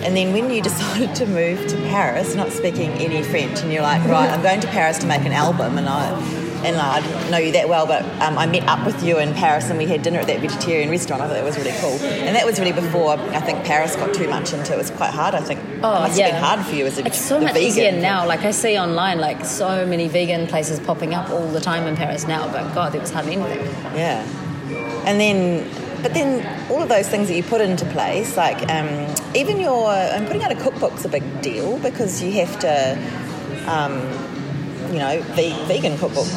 and 0.04 0.16
then 0.16 0.32
when 0.32 0.52
you 0.52 0.62
decided 0.70 1.16
to 1.16 1.26
move 1.26 1.66
to 1.70 1.76
Paris, 1.88 2.36
not 2.36 2.52
speaking 2.52 2.92
any 2.92 3.24
French, 3.24 3.62
and 3.62 3.74
you're 3.74 3.82
like, 3.82 4.08
right, 4.08 4.30
I'm 4.30 4.44
going 4.44 4.60
to 4.60 4.68
Paris 4.68 5.00
to 5.00 5.08
make 5.08 5.26
an 5.26 5.32
album, 5.32 5.80
and 5.80 5.90
I. 5.90 6.39
and 6.64 6.76
I 6.76 7.02
didn't 7.02 7.32
know 7.32 7.38
you 7.38 7.52
that 7.54 7.70
well, 7.70 7.86
but 7.86 8.04
um, 8.22 8.38
I 8.38 8.46
met 8.46 8.68
up 8.68 8.86
with 8.86 9.04
you 9.04 9.18
in 9.20 9.34
Paris 9.34 9.70
and 9.70 9.78
we 9.78 9.86
had 9.86 10.02
dinner 10.02 10.20
at 10.20 10.28
that 10.28 10.40
vegetarian 10.42 10.90
restaurant. 10.90 11.22
I 11.22 11.28
thought 11.28 11.34
that 11.34 11.44
was 11.44 11.58
really 11.58 11.74
cool. 11.80 11.98
And 12.00 12.36
that 12.36 12.46
was 12.46 12.60
really 12.60 12.74
before 12.74 13.18
I 13.18 13.40
think 13.40 13.64
Paris 13.64 13.96
got 13.96 14.14
too 14.14 14.28
much 14.28 14.54
into 14.54 14.72
it. 14.74 14.76
It 14.76 14.78
was 14.78 14.92
quite 14.92 15.12
hard, 15.12 15.36
I 15.36 15.42
think. 15.42 15.60
Oh, 15.84 15.98
it 15.98 16.00
must 16.08 16.20
yeah. 16.20 16.28
have 16.28 16.34
been 16.36 16.44
hard 16.44 16.66
for 16.66 16.76
you 16.76 16.86
as 16.86 16.98
a 16.98 17.06
It's 17.06 17.20
so 17.20 17.40
much 17.40 17.54
vegan. 17.54 17.68
easier 17.68 17.92
now. 17.92 18.26
Like 18.28 18.42
I 18.42 18.52
see 18.52 18.78
online, 18.78 19.20
like 19.20 19.46
so 19.46 19.86
many 19.86 20.08
vegan 20.08 20.48
places 20.48 20.80
popping 20.80 21.14
up 21.14 21.30
all 21.30 21.48
the 21.48 21.62
time 21.62 21.88
in 21.88 21.96
Paris 21.96 22.28
now. 22.28 22.52
But 22.52 22.74
God, 22.74 22.92
there 22.94 23.02
was 23.02 23.12
hardly 23.12 23.36
anything. 23.36 23.66
Yeah. 23.96 24.24
And 25.06 25.20
then, 25.20 25.68
but 26.04 26.14
then 26.14 26.46
all 26.70 26.82
of 26.84 26.90
those 26.90 27.08
things 27.08 27.30
that 27.30 27.36
you 27.36 27.44
put 27.44 27.62
into 27.62 27.86
place, 27.86 28.36
like 28.38 28.70
um, 28.70 29.16
even 29.36 29.60
your, 29.60 29.90
and 29.92 30.28
putting 30.28 30.44
out 30.44 30.52
a 30.52 30.56
cookbook's 30.56 31.06
a 31.06 31.10
big 31.10 31.42
deal 31.42 31.80
because 31.80 32.22
you 32.22 32.32
have 32.34 32.60
to, 32.60 32.98
um, 33.68 33.94
you 34.94 35.00
know, 35.00 35.22
ve- 35.36 35.58
vegan 35.66 35.98
cookbook. 35.98 36.28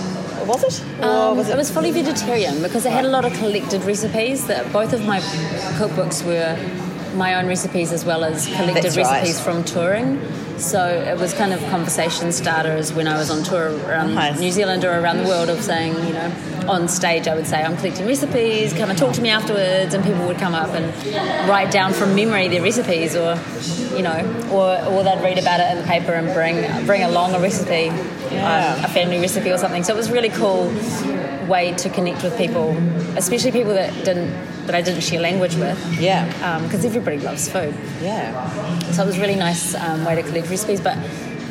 Was 0.46 0.64
it? 0.64 1.02
Um, 1.02 1.36
was 1.36 1.48
it 1.48 1.56
was 1.56 1.70
fully 1.70 1.90
vegetarian 1.90 2.62
because 2.62 2.84
I 2.86 2.90
had 2.90 3.04
a 3.04 3.08
lot 3.08 3.24
of 3.24 3.32
collected 3.34 3.82
recipes. 3.84 4.46
That 4.46 4.72
both 4.72 4.92
of 4.92 5.04
my 5.04 5.20
cookbooks 5.78 6.24
were 6.24 6.56
my 7.16 7.34
own 7.34 7.46
recipes 7.46 7.92
as 7.92 8.04
well 8.04 8.24
as 8.24 8.46
collected 8.46 8.82
That's 8.84 8.96
right. 8.96 9.22
recipes 9.22 9.40
from 9.40 9.64
touring. 9.64 10.20
So 10.62 10.86
it 10.86 11.18
was 11.18 11.34
kind 11.34 11.52
of 11.52 11.60
conversation 11.70 12.30
starters 12.30 12.92
when 12.92 13.08
I 13.08 13.18
was 13.18 13.30
on 13.30 13.42
tour 13.42 13.76
around 13.86 14.14
Nice. 14.14 14.38
New 14.38 14.52
Zealand 14.52 14.84
or 14.84 14.96
around 14.98 15.18
the 15.18 15.24
world 15.28 15.48
of 15.48 15.60
saying, 15.60 15.92
you 16.06 16.12
know, 16.12 16.32
on 16.68 16.86
stage 16.86 17.26
I 17.26 17.34
would 17.34 17.46
say 17.48 17.62
I'm 17.62 17.76
collecting 17.76 18.06
recipes, 18.06 18.72
come 18.72 18.88
and 18.88 18.96
talk 18.98 19.12
to 19.14 19.20
me 19.22 19.28
afterwards, 19.30 19.92
and 19.92 20.04
people 20.04 20.24
would 20.28 20.38
come 20.38 20.54
up 20.54 20.70
and 20.70 20.86
write 21.48 21.72
down 21.72 21.92
from 21.92 22.14
memory 22.14 22.46
their 22.46 22.62
recipes, 22.62 23.16
or 23.16 23.36
you 23.96 24.02
know, 24.02 24.48
or 24.52 24.78
or 24.86 25.02
they'd 25.02 25.20
read 25.22 25.38
about 25.38 25.58
it 25.58 25.70
in 25.72 25.78
the 25.78 25.88
paper 25.88 26.12
and 26.12 26.32
bring 26.32 26.86
bring 26.86 27.02
along 27.02 27.34
a 27.34 27.40
recipe, 27.40 27.90
Yeah. 28.32 28.76
um, 28.78 28.84
a 28.84 28.88
family 28.88 29.18
recipe 29.20 29.50
or 29.50 29.58
something. 29.58 29.82
So 29.82 29.92
it 29.92 29.96
was 29.96 30.10
really 30.12 30.28
cool 30.30 30.72
way 31.48 31.72
to 31.74 31.88
connect 31.90 32.22
with 32.22 32.38
people, 32.38 32.70
especially 33.16 33.50
people 33.50 33.74
that 33.74 33.92
didn't 34.04 34.30
that 34.66 34.74
I 34.74 34.82
didn't 34.82 35.02
share 35.02 35.20
language 35.20 35.54
with, 35.56 35.78
Yeah. 36.00 36.58
because 36.62 36.84
everybody 36.84 37.18
loves 37.18 37.48
food. 37.48 37.74
Yeah. 38.00 38.48
So 38.92 39.02
it 39.02 39.06
was 39.06 39.18
a 39.18 39.20
really 39.20 39.36
nice 39.36 39.74
um, 39.74 40.04
way 40.04 40.14
to 40.14 40.22
collect 40.22 40.48
recipes, 40.50 40.80
but 40.80 40.96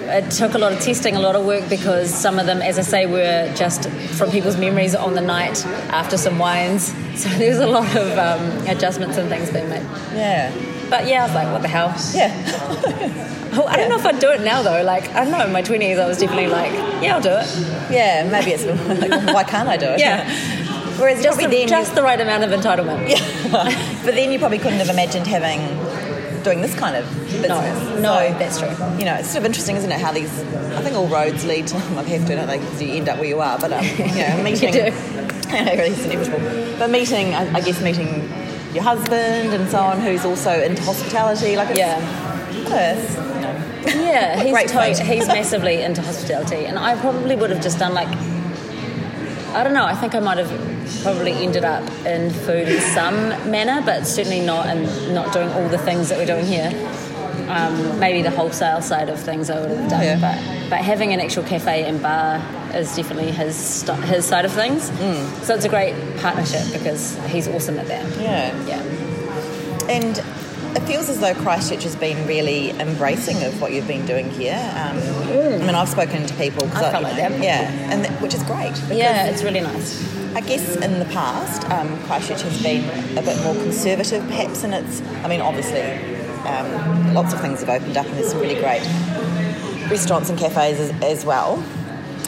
it 0.03 0.29
took 0.31 0.55
a 0.55 0.57
lot 0.57 0.73
of 0.73 0.79
testing, 0.79 1.15
a 1.15 1.19
lot 1.21 1.35
of 1.35 1.45
work 1.45 1.69
because 1.69 2.13
some 2.13 2.39
of 2.39 2.45
them, 2.45 2.61
as 2.61 2.77
I 2.79 2.81
say, 2.81 3.05
were 3.05 3.51
just 3.55 3.89
from 4.17 4.29
people's 4.31 4.57
memories 4.57 4.95
on 4.95 5.13
the 5.13 5.21
night 5.21 5.65
after 5.91 6.17
some 6.17 6.37
wines. 6.39 6.93
So 7.21 7.27
there 7.29 7.49
was 7.49 7.59
a 7.59 7.67
lot 7.67 7.93
of 7.95 8.17
um, 8.17 8.67
adjustments 8.67 9.17
and 9.17 9.29
things 9.29 9.51
being 9.51 9.69
made. 9.69 9.83
Yeah. 10.15 10.49
But 10.89 11.07
yeah, 11.07 11.23
I 11.23 11.25
was 11.27 11.35
like, 11.35 11.51
what 11.51 11.61
the 11.61 11.67
hell? 11.67 11.93
Yeah. 12.13 13.27
Oh, 13.53 13.65
I 13.65 13.75
don't 13.75 13.89
know 13.89 13.97
if 13.97 14.05
I'd 14.05 14.19
do 14.19 14.31
it 14.31 14.39
now 14.39 14.61
though. 14.61 14.81
Like, 14.81 15.09
I 15.09 15.25
don't 15.25 15.31
know, 15.37 15.43
in 15.45 15.51
my 15.51 15.61
20s, 15.61 15.99
I 15.99 16.07
was 16.07 16.17
definitely 16.17 16.47
like, 16.47 16.71
yeah, 17.03 17.15
I'll 17.15 17.21
do 17.21 17.31
it. 17.33 17.91
Yeah. 17.91 18.25
Maybe 18.31 18.51
it's 18.51 18.63
like, 19.11 19.33
why 19.35 19.43
can't 19.43 19.67
I 19.67 19.75
do 19.75 19.87
it? 19.87 19.99
Yeah. 19.99 20.23
Whereas 21.01 21.23
Just, 21.23 21.39
the, 21.39 21.47
then, 21.47 21.67
just 21.67 21.95
the 21.95 22.03
right 22.03 22.19
amount 22.21 22.43
of 22.43 22.51
entitlement. 22.51 23.09
but 24.05 24.13
then 24.15 24.31
you 24.31 24.39
probably 24.39 24.59
couldn't 24.59 24.79
have 24.79 24.89
imagined 24.89 25.27
having 25.27 25.59
doing 26.43 26.61
this 26.61 26.73
kind 26.75 26.95
of 26.95 27.05
business. 27.25 27.49
no, 27.99 28.29
So, 28.31 28.35
that's 28.39 28.59
true. 28.59 28.69
You 28.97 29.05
know, 29.05 29.15
it's 29.15 29.27
sort 29.29 29.39
of 29.39 29.45
interesting, 29.45 29.75
isn't 29.75 29.91
it? 29.91 29.99
How 30.01 30.11
these, 30.11 30.39
I 30.73 30.81
think 30.81 30.95
all 30.95 31.07
roads 31.07 31.45
lead 31.45 31.67
to. 31.67 31.75
Well, 31.93 32.03
they 32.03 32.17
have 32.17 32.27
to, 32.27 32.35
don't 32.35 32.47
they? 32.47 32.57
'cause 32.59 32.81
you 32.81 32.93
end 32.93 33.09
up 33.09 33.17
where 33.19 33.27
you 33.27 33.39
are. 33.41 33.59
But 33.59 33.73
um, 33.73 33.83
you 33.97 34.05
know, 34.05 34.41
meeting. 34.43 34.71
do. 34.73 34.79
really, 34.81 35.89
it's 35.89 36.05
inevitable. 36.05 36.77
But 36.79 36.89
meeting, 36.89 37.33
I, 37.35 37.53
I 37.55 37.61
guess, 37.61 37.81
meeting 37.81 38.31
your 38.73 38.83
husband 38.83 39.53
and 39.53 39.69
so 39.69 39.79
on, 39.79 39.99
who's 39.99 40.23
also 40.25 40.51
into 40.61 40.81
hospitality. 40.83 41.57
Like, 41.57 41.69
it's, 41.71 41.79
Yeah. 41.79 41.99
you 42.53 43.41
know, 43.41 44.01
Yeah, 44.03 44.41
he's 44.43 44.71
to- 44.71 45.03
he's 45.03 45.27
massively 45.27 45.81
into 45.81 46.01
hospitality, 46.01 46.65
and 46.65 46.79
I 46.79 46.95
probably 46.99 47.35
would 47.35 47.49
have 47.49 47.61
just 47.61 47.77
done 47.79 47.93
like 47.93 48.07
I 49.53 49.63
don't 49.63 49.73
know. 49.73 49.85
I 49.85 49.95
think 49.95 50.15
I 50.15 50.19
might 50.19 50.37
have 50.37 50.49
probably 51.03 51.31
ended 51.33 51.63
up 51.65 51.83
in 52.05 52.29
food 52.31 52.67
in 52.67 52.79
some 52.81 53.15
manner, 53.51 53.81
but 53.85 54.05
certainly 54.07 54.39
not 54.41 54.65
and 54.67 55.13
not 55.13 55.33
doing 55.33 55.49
all 55.49 55.67
the 55.69 55.77
things 55.77 56.09
that 56.09 56.17
we're 56.17 56.25
doing 56.25 56.45
here. 56.45 56.71
Um, 57.49 57.99
maybe 57.99 58.21
the 58.21 58.31
wholesale 58.31 58.81
side 58.81 59.09
of 59.09 59.19
things 59.19 59.49
I 59.49 59.59
would 59.59 59.71
have 59.71 59.89
done, 59.89 60.03
Yeah. 60.03 60.19
but 60.19 60.69
but 60.69 60.79
having 60.79 61.11
an 61.11 61.19
actual 61.19 61.43
cafe 61.43 61.83
and 61.83 62.01
bar 62.01 62.41
is 62.73 62.95
definitely 62.95 63.31
his 63.31 63.55
st- 63.57 63.99
his 64.05 64.25
side 64.25 64.45
of 64.45 64.53
things. 64.53 64.89
Mm. 64.91 65.43
So 65.43 65.55
it's 65.55 65.65
a 65.65 65.69
great 65.69 65.93
partnership 66.17 66.63
because 66.71 67.17
he's 67.27 67.47
awesome 67.49 67.77
at 67.77 67.87
that. 67.87 68.05
yeah. 68.19 68.53
Yeah. 68.65 68.81
And 69.89 70.23
it 70.75 70.81
feels 70.87 71.09
as 71.09 71.19
though 71.19 71.33
Christchurch 71.35 71.83
has 71.83 71.95
been 71.95 72.25
really 72.27 72.71
embracing 72.71 73.43
of 73.43 73.59
what 73.61 73.71
you've 73.73 73.87
been 73.87 74.05
doing 74.05 74.29
here. 74.29 74.55
Um, 74.75 74.97
I 74.97 75.57
mean, 75.57 75.75
I've 75.75 75.89
spoken 75.89 76.25
to 76.25 76.33
people. 76.35 76.65
I 76.69 76.91
felt 76.91 77.03
like 77.03 77.15
that. 77.17 77.39
Yeah, 77.41 77.69
and 77.91 78.05
th- 78.05 78.21
which 78.21 78.33
is 78.33 78.43
great. 78.43 78.73
Yeah, 78.89 79.25
it's 79.27 79.43
really 79.43 79.61
nice. 79.61 80.01
I 80.35 80.39
guess 80.41 80.77
in 80.77 80.99
the 80.99 81.05
past, 81.05 81.69
um, 81.71 82.01
Christchurch 82.03 82.41
has 82.43 82.63
been 82.63 82.83
a 83.17 83.21
bit 83.21 83.41
more 83.43 83.53
conservative, 83.55 84.25
perhaps, 84.27 84.63
and 84.63 84.73
its. 84.73 85.01
I 85.23 85.27
mean, 85.27 85.41
obviously, 85.41 85.81
um, 86.47 87.13
lots 87.13 87.33
of 87.33 87.41
things 87.41 87.59
have 87.59 87.69
opened 87.69 87.97
up, 87.97 88.05
and 88.05 88.15
there's 88.15 88.31
some 88.31 88.39
really 88.39 88.55
great 88.55 88.81
restaurants 89.89 90.29
and 90.29 90.39
cafes 90.39 90.79
as, 90.79 90.91
as 91.03 91.25
well. 91.25 91.61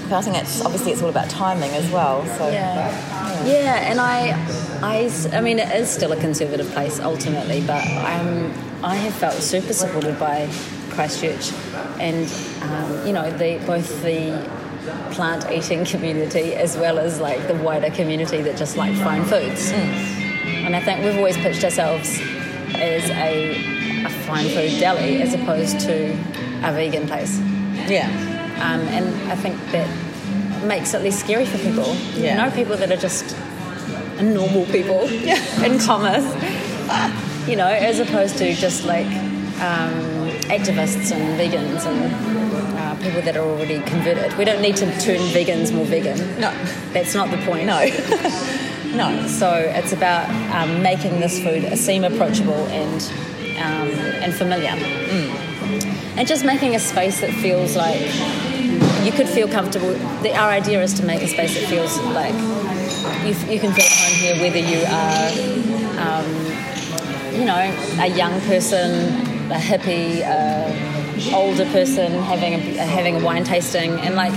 But 0.10 0.14
I 0.18 0.22
think 0.22 0.36
it's 0.38 0.62
obviously 0.66 0.92
it's 0.92 1.02
all 1.02 1.10
about 1.10 1.30
timing 1.30 1.72
as 1.72 1.90
well. 1.92 2.26
So 2.38 2.50
Yeah. 2.50 3.46
Yeah, 3.46 3.90
and 3.90 4.00
I, 4.00 4.32
I, 4.84 5.10
I 5.32 5.42
mean, 5.42 5.60
it 5.60 5.74
is 5.74 5.90
still 5.90 6.12
a 6.12 6.20
conservative 6.20 6.70
place 6.72 7.00
ultimately, 7.00 7.62
but 7.62 7.86
um, 7.88 8.54
I 8.84 8.96
have 8.96 9.14
felt 9.14 9.36
super 9.36 9.74
supported 9.74 10.20
by 10.20 10.50
Christchurch, 10.90 11.52
and 12.00 12.32
um, 12.64 13.08
you 13.08 13.14
know, 13.14 13.30
the 13.32 13.64
both 13.66 14.04
the 14.04 14.48
plant 15.12 15.50
eating 15.52 15.86
community 15.94 16.56
as 16.56 16.78
well 16.78 17.00
as 17.00 17.20
like 17.20 17.48
the 17.48 17.56
wider 17.56 17.90
community 17.92 18.42
that 18.42 18.58
just 18.58 18.78
like 18.78 18.94
fine 18.98 19.24
foods. 19.24 19.72
And 19.72 20.76
I 20.76 20.82
think 20.82 21.04
we've 21.04 21.18
always 21.18 21.38
pitched 21.38 21.64
ourselves 21.64 22.20
as 22.76 23.10
a, 23.10 24.06
a 24.06 24.10
fine 24.28 24.48
food 24.48 24.80
deli 24.80 25.22
as 25.22 25.34
opposed 25.34 25.80
to 25.82 26.12
a 26.64 26.72
vegan 26.74 27.08
place 27.08 27.40
yeah, 27.88 28.08
um, 28.62 28.82
and 28.88 29.32
I 29.32 29.36
think 29.36 29.58
that 29.72 29.88
makes 30.66 30.94
it 30.94 31.02
less 31.02 31.20
scary 31.20 31.46
for 31.46 31.58
people. 31.58 31.96
Yeah. 32.16 32.32
You 32.32 32.50
know, 32.50 32.56
people 32.56 32.78
that 32.78 32.92
are 32.92 32.98
just 32.98 33.36
normal 34.22 34.66
people 34.68 35.02
in 35.64 35.80
commerce, 35.80 36.26
you 37.48 37.56
know, 37.56 37.68
as 37.68 38.00
opposed 38.00 38.38
to 38.38 38.54
just 38.54 38.86
like 38.86 39.08
um, 39.62 40.30
activists 40.50 41.12
and 41.12 41.40
vegans 41.40 41.86
and 41.86 42.78
uh, 42.78 42.96
people 43.04 43.22
that 43.22 43.38
are 43.38 43.46
already 43.46 43.80
converted. 43.82 44.36
We 44.38 44.46
don't 44.46 44.62
need 44.62 44.76
to 44.78 44.86
turn 45.00 45.20
vegans 45.32 45.74
more 45.74 45.86
vegan. 45.86 46.18
No. 46.40 46.52
That's 46.92 47.14
not 47.16 47.32
the 47.32 47.38
point. 47.46 47.66
no, 47.66 47.80
no, 48.96 49.28
So 49.28 49.54
it's 49.54 49.94
about 49.94 50.30
um, 50.54 50.82
making 50.82 51.20
this 51.20 51.42
food 51.42 51.78
seem 51.78 52.04
approachable 52.04 52.68
and 52.68 53.02
um, 53.60 53.90
and 54.24 54.34
familiar, 54.34 54.72
and 56.18 56.28
just 56.28 56.44
making 56.44 56.76
a 56.76 56.80
space 56.80 57.22
that 57.22 57.32
feels 57.32 57.76
like 57.76 58.02
you 59.06 59.12
could 59.12 59.30
feel 59.30 59.48
comfortable. 59.48 59.94
The, 60.22 60.36
our 60.36 60.50
idea 60.50 60.82
is 60.82 60.94
to 60.96 61.06
make 61.06 61.22
a 61.22 61.28
space 61.28 61.54
that 61.54 61.70
feels 61.70 61.98
like 62.00 62.34
you, 63.26 63.34
you 63.54 63.60
can 63.60 63.72
feel 63.74 63.86
at 63.86 63.92
home 63.92 64.16
here, 64.20 64.36
whether 64.42 64.60
you 64.60 64.84
are, 64.88 65.30
um, 66.00 66.28
you 67.34 67.46
know, 67.46 68.04
a 68.04 68.08
young 68.08 68.40
person, 68.42 68.92
a 69.52 69.56
hippie, 69.56 70.22
a 70.22 71.34
older 71.36 71.66
person 71.66 72.12
having 72.24 72.54
a, 72.54 72.58
having 72.86 73.16
a 73.22 73.24
wine 73.24 73.44
tasting, 73.44 73.92
and 74.02 74.16
like 74.16 74.34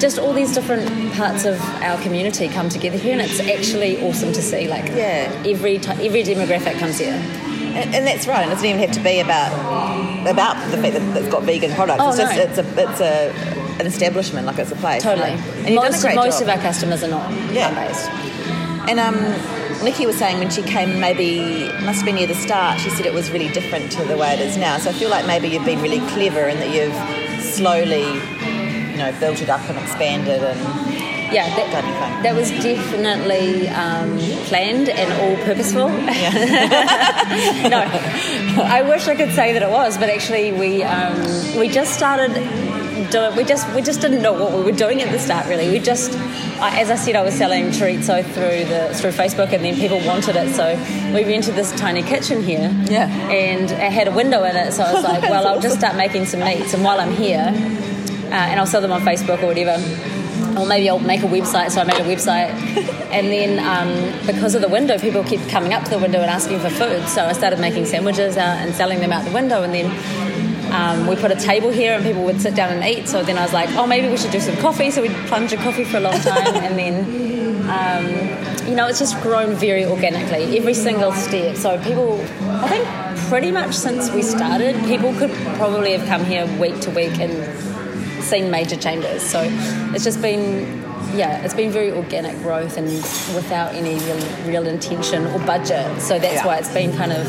just 0.00 0.18
all 0.18 0.32
these 0.32 0.52
different 0.54 1.12
parts 1.14 1.44
of 1.44 1.60
our 1.82 2.00
community 2.02 2.48
come 2.48 2.68
together 2.68 2.96
here, 2.98 3.12
and 3.12 3.20
it's 3.22 3.40
actually 3.40 4.00
awesome 4.06 4.32
to 4.32 4.42
see. 4.42 4.68
Like 4.68 4.86
Yeah. 4.88 5.30
every 5.46 5.78
ti 5.78 5.90
every 6.06 6.22
demographic 6.24 6.78
comes 6.78 6.98
here. 6.98 7.12
and, 7.12 7.94
and 7.94 8.06
that's 8.06 8.26
right. 8.26 8.42
And 8.42 8.50
it 8.50 8.54
doesn't 8.54 8.68
even 8.68 8.80
have 8.80 8.92
to 8.92 9.00
be 9.02 9.20
about 9.20 9.52
about 10.28 10.56
the 10.70 10.78
fact 10.78 10.94
that 10.94 11.16
it's 11.16 11.28
got 11.28 11.42
vegan 11.42 11.72
products. 11.72 12.00
Oh, 12.02 12.08
it's 12.08 12.18
just 12.18 12.36
no. 12.36 12.42
it's 12.42 12.58
a 12.58 12.90
it's 12.90 13.00
a 13.00 13.61
an 13.82 13.86
establishment, 13.88 14.46
like 14.46 14.58
it's 14.58 14.72
a 14.72 14.76
place. 14.76 15.02
Totally. 15.02 15.30
And 15.30 15.68
you've 15.68 15.74
most 15.74 15.92
done 15.92 15.98
a 15.98 16.02
great 16.02 16.16
most 16.16 16.38
job. 16.40 16.48
of 16.48 16.54
our 16.56 16.62
customers 16.62 17.02
are 17.04 17.08
not 17.08 17.30
Yeah. 17.52 17.70
based. 17.74 18.08
And 18.88 18.98
um, 18.98 19.16
Nikki 19.84 20.06
was 20.06 20.16
saying 20.16 20.38
when 20.38 20.50
she 20.50 20.62
came, 20.62 20.98
maybe 21.00 21.66
must 21.84 21.98
have 22.00 22.04
been 22.06 22.16
near 22.16 22.26
the 22.26 22.34
start. 22.34 22.80
She 22.80 22.90
said 22.90 23.06
it 23.06 23.12
was 23.14 23.30
really 23.30 23.48
different 23.52 23.92
to 23.92 24.04
the 24.04 24.16
way 24.16 24.32
it 24.34 24.40
is 24.40 24.56
now. 24.56 24.78
So 24.78 24.90
I 24.90 24.92
feel 24.92 25.10
like 25.10 25.26
maybe 25.26 25.48
you've 25.48 25.64
been 25.64 25.80
really 25.82 26.00
clever 26.10 26.48
in 26.48 26.56
that 26.58 26.70
you've 26.74 27.42
slowly, 27.44 28.02
you 28.90 28.96
know, 28.98 29.14
built 29.20 29.40
it 29.42 29.48
up 29.50 29.60
and 29.70 29.78
expanded 29.78 30.42
and 30.42 30.58
Yeah, 31.32 31.48
that, 31.56 32.22
that 32.24 32.34
was 32.34 32.50
definitely 32.50 33.68
um, 33.68 34.18
planned 34.48 34.88
and 34.90 35.12
all 35.22 35.36
purposeful. 35.46 35.88
no, 37.70 37.80
I 38.64 38.82
wish 38.86 39.06
I 39.08 39.14
could 39.14 39.32
say 39.32 39.52
that 39.54 39.62
it 39.62 39.70
was, 39.70 39.96
but 39.96 40.10
actually 40.10 40.52
we 40.52 40.82
um, 40.82 41.16
we 41.58 41.68
just 41.68 41.94
started. 41.94 42.32
We 42.92 43.44
just 43.44 43.72
we 43.74 43.80
just 43.82 44.00
didn't 44.00 44.22
know 44.22 44.32
what 44.34 44.52
we 44.52 44.62
were 44.62 44.76
doing 44.76 45.00
at 45.00 45.10
the 45.10 45.18
start. 45.18 45.46
Really, 45.46 45.70
we 45.70 45.78
just, 45.78 46.12
I, 46.60 46.80
as 46.80 46.90
I 46.90 46.96
said, 46.96 47.16
I 47.16 47.22
was 47.22 47.34
selling 47.34 47.66
chorizo 47.68 48.22
through 48.22 48.64
the 48.68 48.94
through 48.94 49.12
Facebook, 49.12 49.52
and 49.52 49.64
then 49.64 49.76
people 49.76 49.98
wanted 50.06 50.36
it, 50.36 50.54
so 50.54 50.74
we 51.14 51.24
rented 51.24 51.54
this 51.54 51.72
tiny 51.72 52.02
kitchen 52.02 52.42
here. 52.42 52.70
Yeah. 52.84 53.08
and 53.30 53.70
it 53.70 53.92
had 53.92 54.08
a 54.08 54.12
window 54.12 54.44
in 54.44 54.56
it, 54.56 54.72
so 54.72 54.82
I 54.82 54.92
was 54.92 55.04
like, 55.04 55.22
well, 55.30 55.46
I'll 55.46 55.60
just 55.60 55.78
start 55.78 55.96
making 55.96 56.26
some 56.26 56.40
meats, 56.40 56.74
and 56.74 56.84
while 56.84 57.00
I'm 57.00 57.12
here, 57.12 57.48
uh, 57.48 58.50
and 58.50 58.60
I'll 58.60 58.66
sell 58.66 58.82
them 58.82 58.92
on 58.92 59.00
Facebook 59.00 59.42
or 59.42 59.46
whatever. 59.46 59.76
or 60.58 60.66
maybe 60.66 60.90
I'll 60.90 60.98
make 60.98 61.22
a 61.22 61.28
website. 61.28 61.70
So 61.70 61.80
I 61.80 61.84
made 61.84 61.96
a 62.00 62.04
website, 62.04 62.50
and 63.10 63.28
then 63.28 63.58
um, 63.58 64.26
because 64.26 64.54
of 64.54 64.60
the 64.60 64.68
window, 64.68 64.98
people 64.98 65.24
keep 65.24 65.40
coming 65.48 65.72
up 65.72 65.84
to 65.84 65.90
the 65.90 65.98
window 65.98 66.20
and 66.20 66.30
asking 66.30 66.60
for 66.60 66.68
food. 66.70 67.08
So 67.08 67.24
I 67.24 67.32
started 67.32 67.58
making 67.58 67.86
sandwiches 67.86 68.36
out 68.36 68.58
and 68.58 68.74
selling 68.74 69.00
them 69.00 69.12
out 69.12 69.24
the 69.24 69.32
window, 69.32 69.62
and 69.62 69.72
then 69.72 69.90
um, 70.72 71.06
we 71.06 71.16
put 71.16 71.30
a 71.30 71.36
table 71.36 71.70
here 71.70 71.92
and 71.94 72.02
people 72.04 72.24
would 72.24 72.40
sit 72.40 72.54
down 72.54 72.70
and 72.72 72.82
eat. 72.84 73.08
So 73.08 73.22
then 73.22 73.38
I 73.38 73.42
was 73.42 73.52
like, 73.52 73.68
oh, 73.76 73.86
maybe 73.86 74.08
we 74.08 74.16
should 74.16 74.30
do 74.32 74.40
some 74.40 74.56
coffee. 74.56 74.90
So 74.90 75.02
we'd 75.02 75.12
plunge 75.28 75.52
a 75.52 75.56
coffee 75.58 75.84
for 75.84 75.98
a 75.98 76.00
long 76.00 76.18
time, 76.20 76.54
and 76.66 76.78
then 76.78 77.22
um, 77.68 78.68
you 78.68 78.74
know, 78.74 78.86
it's 78.88 78.98
just 78.98 79.20
grown 79.22 79.54
very 79.54 79.84
organically 79.84 80.56
every 80.58 80.74
single 80.74 81.12
step. 81.12 81.56
So 81.56 81.78
people, 81.82 82.20
I 82.64 82.68
think, 82.68 83.28
pretty 83.28 83.50
much 83.50 83.74
since 83.74 84.10
we 84.10 84.22
started, 84.22 84.74
people 84.84 85.12
could 85.14 85.30
probably 85.56 85.92
have 85.96 86.06
come 86.08 86.24
here 86.24 86.46
week 86.58 86.80
to 86.80 86.90
week 86.90 87.18
and 87.18 87.32
seen 88.22 88.50
major 88.50 88.76
changes. 88.76 89.22
So 89.22 89.40
it's 89.94 90.04
just 90.04 90.20
been 90.22 90.80
yeah, 91.14 91.42
it's 91.44 91.52
been 91.52 91.70
very 91.70 91.92
organic 91.92 92.34
growth 92.38 92.78
and 92.78 92.86
without 93.34 93.74
any 93.74 93.98
real, 93.98 94.46
real 94.46 94.66
intention 94.66 95.26
or 95.26 95.38
budget. 95.40 96.00
So 96.00 96.18
that's 96.18 96.36
Yeah. 96.36 96.46
why 96.46 96.56
it's 96.56 96.72
been 96.72 96.96
kind 96.96 97.12
of 97.12 97.26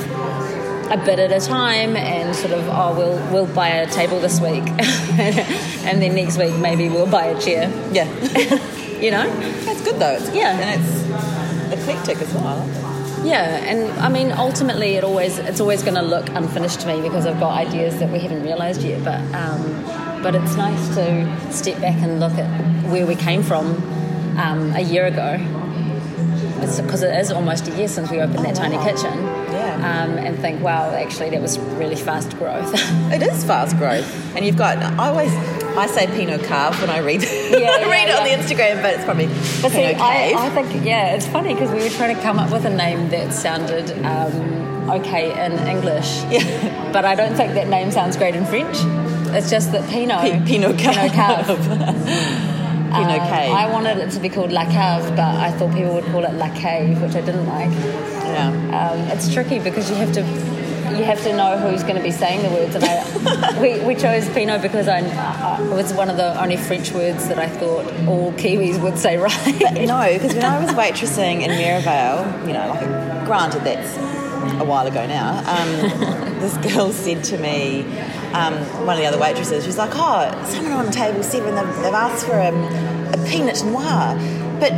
a 0.91 0.97
bit 1.05 1.19
at 1.19 1.31
a 1.31 1.39
time 1.39 1.95
and 1.95 2.35
sort 2.35 2.53
of 2.53 2.67
oh 2.69 2.93
we'll 2.97 3.31
we'll 3.31 3.53
buy 3.55 3.69
a 3.69 3.89
table 3.89 4.19
this 4.19 4.39
week 4.39 4.63
and 4.67 6.01
then 6.01 6.15
next 6.15 6.37
week 6.37 6.55
maybe 6.57 6.89
we'll 6.89 7.09
buy 7.09 7.25
a 7.25 7.41
chair. 7.41 7.71
Yeah. 7.91 8.59
You 9.03 9.11
know? 9.11 9.29
That's 9.65 9.81
good 9.83 9.99
though. 9.99 10.13
It's, 10.13 10.33
Yeah. 10.33 10.57
And 10.57 10.81
it's 10.81 11.81
eclectic 11.81 12.21
as 12.21 12.33
well. 12.33 12.47
I 12.47 12.53
like 12.53 12.69
it. 12.69 12.93
Yeah, 13.25 13.43
and 13.43 13.91
I 13.99 14.07
mean, 14.09 14.31
ultimately, 14.31 14.95
it 14.95 15.03
always 15.03 15.39
it's 15.39 15.59
always 15.59 15.81
going 15.81 15.95
to 15.95 16.01
look 16.01 16.29
unfinished 16.29 16.81
to 16.81 16.87
me 16.87 17.01
because 17.01 17.25
I've 17.25 17.39
got 17.39 17.57
ideas 17.57 17.99
that 17.99 18.09
we 18.09 18.19
haven't 18.19 18.43
realised 18.43 18.81
yet. 18.81 19.03
But 19.03 19.19
um, 19.33 20.21
but 20.21 20.35
it's 20.35 20.55
nice 20.55 20.95
to 20.95 21.51
step 21.51 21.81
back 21.81 22.01
and 22.01 22.19
look 22.19 22.33
at 22.33 22.47
where 22.91 23.05
we 23.05 23.15
came 23.15 23.43
from 23.43 23.75
um, 24.37 24.73
a 24.73 24.81
year 24.81 25.05
ago. 25.05 25.37
Because 26.59 27.03
it 27.03 27.13
is 27.17 27.31
almost 27.31 27.67
a 27.67 27.71
year 27.77 27.89
since 27.89 28.09
we 28.09 28.21
opened 28.21 28.45
that 28.45 28.55
tiny 28.55 28.77
kitchen. 28.77 29.42
Yeah. 29.79 30.03
Um, 30.03 30.17
and 30.17 30.37
think, 30.39 30.61
wow, 30.61 30.91
actually, 30.91 31.29
that 31.31 31.41
was 31.41 31.57
really 31.59 31.95
fast 31.95 32.37
growth. 32.37 32.73
It 33.13 33.21
is 33.21 33.43
fast 33.43 33.77
growth, 33.77 34.09
and 34.35 34.43
you've 34.43 34.57
got. 34.57 34.77
I 34.77 35.09
always 35.09 35.31
I 35.77 35.85
say 35.87 36.07
Pinot 36.07 36.41
Cave 36.41 36.79
when 36.81 36.89
I 36.89 36.99
read 36.99 37.21
yeah, 37.51 37.87
read 37.89 38.09
it 38.09 38.15
on 38.15 38.23
the. 38.23 38.31
Instagram, 38.31 38.81
but 38.81 38.93
it's 38.95 39.03
probably 39.03 39.27
But 39.61 39.71
see. 39.71 39.85
I, 39.85 40.33
I 40.35 40.49
think, 40.49 40.85
yeah, 40.85 41.13
it's 41.13 41.27
funny 41.27 41.53
because 41.53 41.71
we 41.71 41.81
were 41.81 41.89
trying 41.89 42.15
to 42.15 42.21
come 42.21 42.39
up 42.39 42.51
with 42.51 42.65
a 42.65 42.69
name 42.69 43.09
that 43.09 43.33
sounded 43.33 43.91
um, 44.03 44.89
okay 44.89 45.31
in 45.45 45.53
English. 45.67 46.23
Yeah. 46.29 46.91
But 46.91 47.05
I 47.05 47.15
don't 47.15 47.35
think 47.35 47.53
that 47.53 47.67
name 47.67 47.91
sounds 47.91 48.17
great 48.17 48.35
in 48.35 48.45
French. 48.45 48.77
It's 49.35 49.49
just 49.49 49.71
that 49.71 49.87
Pinot. 49.89 50.21
P- 50.45 50.59
Pinot 50.59 50.77
Cave. 50.77 51.11
Pinot 51.11 51.47
Cave. 51.47 52.49
Um, 52.95 53.29
Cave. 53.29 53.51
I 53.51 53.71
wanted 53.71 53.97
it 53.97 54.11
to 54.11 54.19
be 54.19 54.29
called 54.29 54.51
La 54.51 54.65
Cave, 54.65 55.09
but 55.15 55.19
I 55.19 55.51
thought 55.51 55.73
people 55.73 55.93
would 55.95 56.05
call 56.05 56.23
it 56.23 56.33
La 56.33 56.53
Cave, 56.53 57.01
which 57.01 57.15
I 57.15 57.21
didn't 57.21 57.47
like. 57.47 57.71
yeah. 57.71 58.91
Um, 58.91 58.99
it's 59.11 59.33
tricky 59.33 59.59
because 59.59 59.89
you 59.89 59.95
have 59.95 60.11
to 60.13 60.21
you 60.97 61.03
have 61.03 61.21
to 61.23 61.35
know 61.35 61.57
who's 61.57 61.81
going 61.83 61.95
to 61.95 62.03
be 62.03 62.11
saying 62.11 62.43
the 62.43 62.49
words, 62.49 62.75
and 62.75 62.83
I, 62.83 63.59
we, 63.61 63.79
we 63.83 63.95
chose 63.95 64.29
Pinot 64.29 64.61
because 64.61 64.87
I, 64.87 64.99
I, 64.99 65.61
it 65.61 65.73
was 65.73 65.93
one 65.93 66.09
of 66.09 66.17
the 66.17 66.39
only 66.41 66.57
French 66.57 66.91
words 66.91 67.27
that 67.29 67.39
I 67.39 67.47
thought 67.47 67.85
all 68.07 68.31
Kiwis 68.33 68.81
would 68.81 68.97
say 68.97 69.17
right. 69.17 69.87
No, 69.87 70.13
because 70.13 70.33
when 70.35 70.45
I 70.45 70.63
was 70.63 70.71
waitressing 70.75 71.41
in 71.41 71.49
Merivale, 71.49 72.47
you 72.47 72.53
know, 72.53 72.67
like 72.69 73.25
granted 73.25 73.63
that's 73.63 73.97
a 74.61 74.65
while 74.65 74.85
ago 74.85 75.05
now, 75.07 75.39
um, 75.39 76.32
this 76.43 76.73
girl 76.73 76.91
said 76.91 77.23
to 77.23 77.37
me, 77.37 77.83
um, 78.33 78.55
one 78.85 78.97
of 78.97 79.01
the 79.01 79.05
other 79.05 79.19
waitresses, 79.19 79.63
she's 79.63 79.77
like, 79.77 79.91
oh, 79.93 80.29
someone 80.45 80.73
on 80.73 80.91
table 80.91 81.23
seven, 81.23 81.55
they've, 81.55 81.75
they've 81.77 81.93
asked 81.93 82.25
for 82.25 82.39
um, 82.39 82.55
a 83.13 83.25
peanut 83.29 83.63
noir, 83.63 84.15
but 84.59 84.71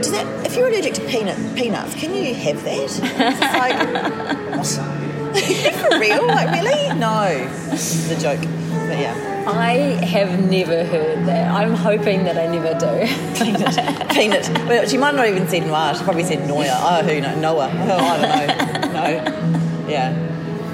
does 0.00 0.12
that, 0.12 0.46
if 0.46 0.56
you're 0.56 0.68
allergic 0.68 0.94
to 0.94 1.04
peanut 1.08 1.36
peanuts, 1.56 1.94
can 1.94 2.14
you 2.14 2.34
have 2.34 2.62
that? 2.64 2.78
It's 2.78 3.00
like, 3.00 4.56
what? 4.56 5.06
For 5.30 6.00
real? 6.00 6.26
Like, 6.26 6.50
really? 6.50 6.98
No. 6.98 7.22
It's 7.70 8.10
a 8.10 8.18
joke. 8.18 8.40
But 8.40 8.98
yeah. 8.98 9.44
I 9.46 10.04
have 10.04 10.50
never 10.50 10.84
heard 10.84 11.24
that. 11.26 11.54
I'm 11.54 11.74
hoping 11.74 12.24
that 12.24 12.36
I 12.36 12.46
never 12.46 12.74
do. 12.74 13.06
peanut. 13.44 14.10
peanut. 14.10 14.48
Well, 14.68 14.88
she 14.88 14.98
might 14.98 15.14
not 15.14 15.28
even 15.28 15.46
said 15.48 15.66
noir. 15.66 15.94
She 15.94 16.02
probably 16.02 16.24
said 16.24 16.48
Noia. 16.48 16.74
Oh, 16.74 17.02
who 17.04 17.20
knows? 17.20 17.38
Noah. 17.38 17.70
Oh, 17.72 17.98
I 17.98 18.46
don't 18.46 18.92
know. 18.92 19.22
No. 19.22 19.88
Yeah. 19.88 20.29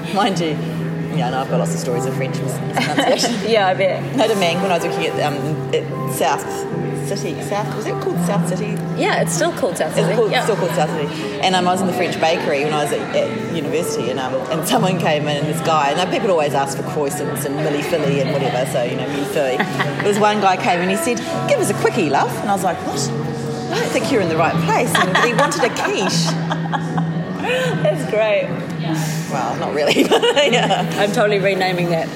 Mind 0.15 0.39
you. 0.39 0.57
Yeah, 1.15 1.31
no, 1.31 1.39
I've 1.41 1.49
got 1.49 1.57
lots 1.59 1.73
of 1.73 1.79
stories 1.79 2.05
of 2.05 2.15
French 2.15 2.37
mis- 2.39 2.59
mispronunciation. 2.59 3.49
yeah, 3.49 3.67
I 3.67 3.73
bet. 3.73 4.03
A 4.31 4.35
man 4.39 4.61
when 4.61 4.71
I 4.71 4.77
was 4.77 4.85
working 4.85 5.07
at, 5.07 5.19
um, 5.33 5.35
at 5.73 6.13
South 6.13 6.43
City. 7.07 7.41
South 7.41 7.73
was 7.75 7.85
it 7.87 7.93
called 8.03 8.19
South 8.25 8.47
City? 8.49 8.75
Yeah, 9.01 9.21
it's 9.21 9.33
still 9.33 9.51
called 9.53 9.77
South 9.77 9.95
It's 9.97 10.05
City. 10.05 10.13
called, 10.15 10.29
yeah. 10.29 10.43
still 10.43 10.57
called 10.57 10.71
South 10.75 10.89
City. 10.91 11.39
And 11.41 11.55
um, 11.55 11.67
I 11.67 11.71
was 11.71 11.81
in 11.81 11.87
the 11.87 11.93
French 11.93 12.19
bakery 12.19 12.65
when 12.65 12.73
I 12.73 12.83
was 12.83 12.91
at, 12.93 12.99
at 13.15 13.55
university, 13.55 14.09
and 14.11 14.19
um, 14.19 14.33
and 14.51 14.67
someone 14.67 14.99
came 14.99 15.23
in, 15.23 15.37
and 15.37 15.47
this 15.47 15.61
guy, 15.65 15.91
and 15.91 16.11
people 16.11 16.29
always 16.29 16.53
ask 16.53 16.77
for 16.77 16.83
croissants 16.83 17.45
and 17.45 17.55
milli 17.55 17.81
filly 17.83 18.19
and 18.19 18.31
whatever, 18.33 18.69
so 18.69 18.83
you 18.83 18.97
know, 18.97 19.05
milli 19.07 19.25
filly. 19.33 19.57
There 19.57 20.07
was 20.07 20.19
one 20.19 20.41
guy 20.41 20.57
came 20.57 20.81
and 20.81 20.91
he 20.91 20.97
said, 20.97 21.17
"Give 21.49 21.59
us 21.59 21.69
a 21.69 21.73
quickie, 21.75 22.09
love," 22.09 22.29
and 22.41 22.49
I 22.49 22.53
was 22.53 22.63
like, 22.65 22.77
"What? 22.85 22.99
I 23.71 23.79
don't 23.79 23.89
think 23.91 24.11
you're 24.11 24.21
in 24.21 24.29
the 24.29 24.37
right 24.37 24.53
place." 24.65 24.93
And 24.93 25.15
he 25.25 25.33
wanted 25.33 25.63
a 25.63 25.69
quiche. 25.69 26.25
That's 27.81 28.03
great. 28.11 28.49
Well, 29.37 29.55
not 29.59 29.73
really, 29.75 30.01
yeah. 30.51 30.89
I'm 30.97 31.11
totally 31.11 31.39
renaming 31.39 31.89
that. 31.91 32.07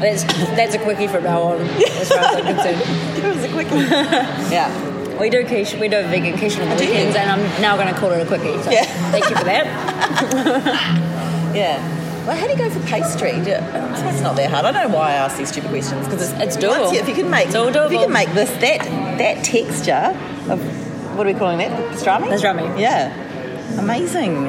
That's 0.00 0.24
that's 0.24 0.74
a 0.74 0.78
quickie 0.78 1.06
from 1.08 1.24
now 1.24 1.40
on, 1.42 1.60
as 1.62 2.08
far 2.10 2.18
as 2.18 2.36
I'm 2.36 2.44
concerned. 2.44 2.78
Give 3.16 3.24
us 3.24 3.44
a 3.44 3.48
quickie. 3.52 3.76
yeah. 4.52 5.18
We 5.18 5.30
do 5.30 5.46
quiche, 5.46 5.74
we 5.74 5.88
do 5.88 5.98
a 6.00 6.02
vegan 6.02 6.36
quiche 6.36 6.58
on 6.58 6.68
the 6.68 6.74
weekends, 6.74 7.16
and 7.16 7.30
I'm 7.30 7.62
now 7.62 7.76
going 7.76 7.88
to 7.92 7.98
call 7.98 8.10
it 8.10 8.20
a 8.20 8.26
quickie. 8.26 8.60
So 8.62 8.70
Yeah. 8.70 8.84
thank 9.12 9.30
you 9.30 9.36
for 9.36 9.44
that. 9.44 9.64
Yeah. 11.54 11.78
Well, 12.26 12.36
how 12.36 12.46
do 12.46 12.52
you 12.52 12.58
go 12.58 12.68
for 12.68 12.80
pastry? 12.88 13.30
It's 13.30 13.48
oh, 13.48 14.20
not 14.22 14.36
that 14.36 14.50
hard. 14.50 14.64
I 14.64 14.72
don't 14.72 14.90
know 14.90 14.96
why 14.96 15.10
I 15.10 15.14
ask 15.14 15.36
these 15.38 15.50
stupid 15.50 15.70
questions 15.70 16.06
because 16.06 16.32
it's, 16.32 16.40
It's 16.42 16.56
doable. 16.56 16.92
you- 16.92 16.98
if 17.00 17.08
you 17.08 17.14
can 17.14 17.30
make, 17.30 17.46
It's 17.46 17.54
all 17.54 17.68
if 17.68 17.92
you 17.92 17.98
can 17.98 18.12
make 18.12 18.30
this 18.32 18.50
that 18.60 18.80
that 19.18 19.44
texture 19.44 20.16
of 20.50 20.58
what 21.16 21.26
are 21.26 21.32
we 21.32 21.38
calling 21.38 21.58
that? 21.58 21.70
Pastrami. 21.92 22.26
Pastrami. 22.28 22.78
Yeah. 22.80 23.12
Amazing. 23.78 24.46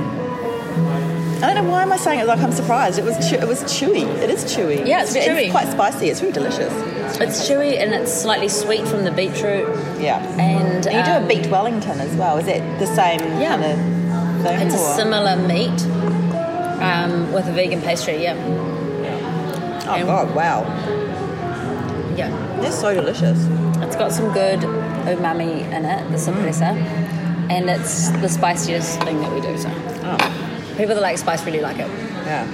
I 1.44 1.54
don't 1.54 1.66
know 1.66 1.72
why 1.72 1.82
am 1.84 1.92
I 1.92 1.98
saying 1.98 2.20
it 2.20 2.28
like 2.28 2.40
I'm 2.40 2.52
surprised. 2.52 2.98
It 2.98 3.04
was 3.06 3.18
chew- 3.30 3.36
it 3.38 3.48
was 3.48 3.62
chewy. 3.64 4.04
It 4.22 4.30
is 4.30 4.46
chewy. 4.46 4.86
Yeah, 4.88 5.04
it's 5.04 5.16
chewy. 5.16 5.44
It's 5.44 5.52
quite 5.52 5.68
spicy. 5.72 6.10
It's 6.10 6.22
really 6.22 6.34
delicious. 6.34 6.74
It's 7.20 7.48
chewy 7.48 7.80
and 7.82 7.94
it's 7.94 8.12
slightly 8.14 8.48
sweet 8.48 8.88
from 8.88 9.04
the 9.04 9.12
beetroot, 9.12 9.68
Yeah. 10.00 10.20
and, 10.40 10.86
And 10.88 10.96
you 10.98 11.04
do 11.04 11.12
um, 11.12 11.24
a 11.24 11.28
beet 11.28 11.48
Wellington 11.48 12.00
as 12.00 12.14
well. 12.16 12.38
Is 12.38 12.48
it 12.48 12.62
the 12.80 12.88
same 12.88 13.20
Yeah. 13.42 13.58
kind 13.58 13.64
of 13.66 14.44
thing? 14.46 14.60
It's 14.68 14.76
a 14.76 14.96
similar 14.96 15.36
meat 15.36 15.82
um, 16.82 17.32
with 17.34 17.48
a 17.48 17.52
vegan 17.52 17.82
pastry. 17.82 18.22
Yeah, 18.24 18.36
Oh 19.88 20.04
god! 20.04 20.34
Wow. 20.36 20.64
yeah. 22.16 22.30
They're 22.60 22.72
so 22.72 22.94
delicious. 22.94 23.38
It's 23.84 23.96
got 23.96 24.12
some 24.12 24.34
good 24.34 24.62
umami 24.62 25.62
in 25.72 25.86
it, 25.86 26.12
the 26.12 26.18
sorpresa, 26.18 26.66
and 27.50 27.70
it's 27.70 28.10
the 28.10 28.30
spiciest 28.30 29.00
thing 29.04 29.20
that 29.22 29.32
we 29.34 29.42
do. 29.42 29.58
So 29.58 29.70
Oh. 30.04 30.45
People 30.76 30.96
that 30.96 31.02
like 31.02 31.18
spice 31.18 31.46
really 31.46 31.62
like 31.62 31.78
it. 31.80 31.88
Yeah. 31.90 32.48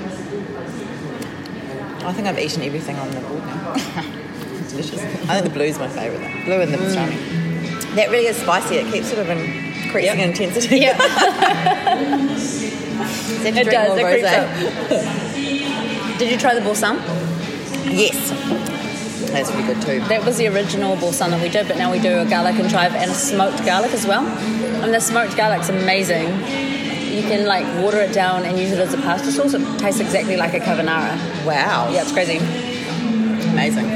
I 2.04 2.14
think 2.14 2.28
I've 2.28 2.40
eaten 2.40 2.64
everything 2.64 2.98
on 2.98 3.12
the 3.12 3.20
board 3.22 3.46
now. 3.46 3.74
it's 3.76 4.72
delicious. 4.72 5.00
I 5.02 5.40
think 5.40 5.44
the 5.46 5.52
blue 5.52 5.66
is 5.66 5.78
my 5.78 5.88
favourite 5.88 6.20
though. 6.20 6.46
Blue 6.46 6.62
and 6.62 6.74
the 6.74 6.78
mm. 6.78 6.88
pastrami. 6.88 7.96
That 7.96 8.10
really 8.10 8.28
is 8.28 8.38
spicy. 8.38 8.76
It 8.76 8.92
keeps 8.92 9.08
sort 9.08 9.20
of 9.20 9.30
increasing 9.30 10.18
Yep. 10.18 10.20
in 10.20 10.30
intensity. 10.30 10.80
Yeah, 10.80 10.98
it 13.44 13.70
does. 13.70 13.98
It 13.98 14.06
creeps 14.06 14.28
up. 14.28 14.48
Did 16.18 16.32
you 16.32 16.38
try 16.38 16.54
the 16.54 16.62
boursin? 16.62 16.96
Yes. 17.86 18.30
That's 19.32 19.50
really 19.52 19.74
good 19.74 19.82
too. 19.82 20.00
That 20.08 20.26
was 20.26 20.38
the 20.38 20.48
original 20.48 20.96
boursin 20.98 21.32
that 21.32 21.42
we 21.42 21.50
did, 21.50 21.68
but 21.68 21.78
now 21.78 21.92
we 21.92 22.00
do 22.00 22.20
a 22.20 22.26
garlic 22.26 22.56
and 22.56 22.70
chive 22.70 22.94
and 22.94 23.10
a 23.10 23.14
smoked 23.14 23.66
garlic 23.66 23.92
as 23.94 24.06
well. 24.06 24.26
And 24.26 24.94
the 24.94 25.00
smoked 25.00 25.36
garlic's 25.38 25.70
amazing. 25.70 26.28
You 27.12 27.24
can 27.24 27.46
like 27.46 27.66
water 27.84 28.00
it 28.00 28.14
down 28.14 28.46
and 28.46 28.58
use 28.58 28.72
it 28.72 28.80
as 28.80 28.94
a 28.94 28.98
pasta 28.98 29.32
sauce. 29.32 29.54
It 29.54 29.80
tastes 29.80 30.00
exactly 30.00 30.38
like 30.38 30.54
a 30.54 30.60
carbonara. 30.60 31.18
Wow. 31.46 31.90
Yeah, 31.92 32.04
it's 32.04 32.12
crazy. 32.12 32.38
Amazing. 33.52 33.88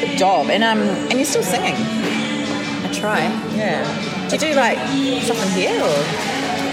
Good 0.00 0.18
job. 0.18 0.50
And 0.50 0.62
um 0.62 0.80
and 0.80 1.14
you're 1.14 1.24
still 1.24 1.42
singing. 1.42 1.74
I 1.74 2.90
try. 2.92 3.20
Yeah. 3.56 4.28
Do 4.28 4.36
you 4.36 4.52
do 4.52 4.54
like 4.54 4.78
something 5.22 5.50
here 5.50 5.80
or 5.80 5.96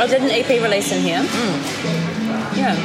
I 0.01 0.07
did 0.07 0.21
an 0.21 0.31
EP 0.31 0.49
release 0.61 0.91
in 0.91 1.01
here. 1.01 1.21
Yeah. 2.55 2.75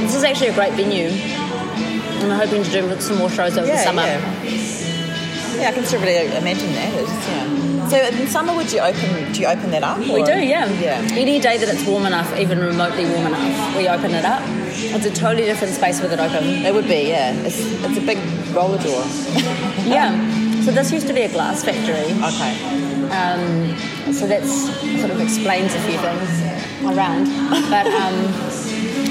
This 0.00 0.14
is 0.14 0.24
actually 0.24 0.48
a 0.48 0.54
great 0.54 0.74
venue. 0.74 1.08
And 1.08 2.32
I'm 2.32 2.38
hoping 2.40 2.62
to 2.62 2.70
do 2.70 3.00
some 3.00 3.18
more 3.18 3.30
shows 3.30 3.56
over 3.56 3.66
the 3.66 3.78
summer. 3.78 4.02
Yeah. 4.02 4.65
Yeah, 5.58 5.68
I 5.68 5.72
can 5.72 5.84
still 5.84 6.00
really 6.00 6.26
imagine 6.36 6.72
that. 6.72 6.92
It's, 6.94 7.10
yeah. 7.10 7.88
So 7.88 7.96
in 7.98 8.26
summer 8.26 8.54
would 8.54 8.72
you 8.72 8.80
open 8.80 9.32
do 9.32 9.40
you 9.40 9.46
open 9.46 9.70
that 9.70 9.82
up? 9.84 9.98
We 9.98 10.22
or- 10.22 10.26
do, 10.26 10.32
yeah. 10.44 10.66
Yeah. 10.80 11.06
Any 11.12 11.38
day 11.40 11.56
that 11.56 11.68
it's 11.68 11.86
warm 11.86 12.06
enough, 12.06 12.36
even 12.38 12.58
remotely 12.58 13.04
warm 13.04 13.26
enough, 13.28 13.76
we 13.76 13.88
open 13.88 14.10
it 14.12 14.24
up. 14.24 14.42
It's 14.78 15.06
a 15.06 15.10
totally 15.10 15.44
different 15.46 15.74
space 15.74 16.00
with 16.00 16.12
it 16.12 16.18
open. 16.18 16.44
It 16.44 16.74
would 16.74 16.88
be, 16.88 17.08
yeah. 17.08 17.32
It's, 17.32 17.58
it's 17.60 17.98
a 17.98 18.00
big 18.00 18.18
roller 18.54 18.78
door. 18.78 19.04
Yeah. 19.86 20.10
So 20.64 20.72
this 20.72 20.90
used 20.90 21.06
to 21.06 21.12
be 21.12 21.22
a 21.22 21.28
glass 21.28 21.62
factory. 21.62 22.10
Okay. 22.10 22.86
Um, 23.14 23.76
so 24.12 24.26
that's 24.26 24.50
sort 24.98 25.12
of 25.12 25.20
explains 25.20 25.72
a 25.74 25.80
few 25.82 25.96
things 25.98 26.42
around. 26.82 27.26
But 27.70 27.86
um, 27.86 28.16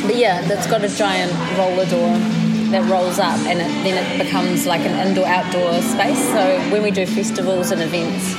but 0.05 0.17
yeah, 0.17 0.41
that's 0.49 0.67
got 0.67 0.83
a 0.83 0.89
giant 0.89 1.31
roller 1.57 1.85
door 1.85 2.11
that 2.75 2.89
rolls 2.91 3.19
up, 3.19 3.39
and 3.47 3.59
it, 3.61 3.71
then 3.87 3.95
it 4.03 4.23
becomes 4.23 4.65
like 4.65 4.81
an 4.81 5.07
indoor-outdoor 5.07 5.81
space. 5.81 6.19
So 6.35 6.59
when 6.71 6.83
we 6.83 6.91
do 6.91 7.05
festivals 7.05 7.71
and 7.71 7.81
events, 7.81 8.35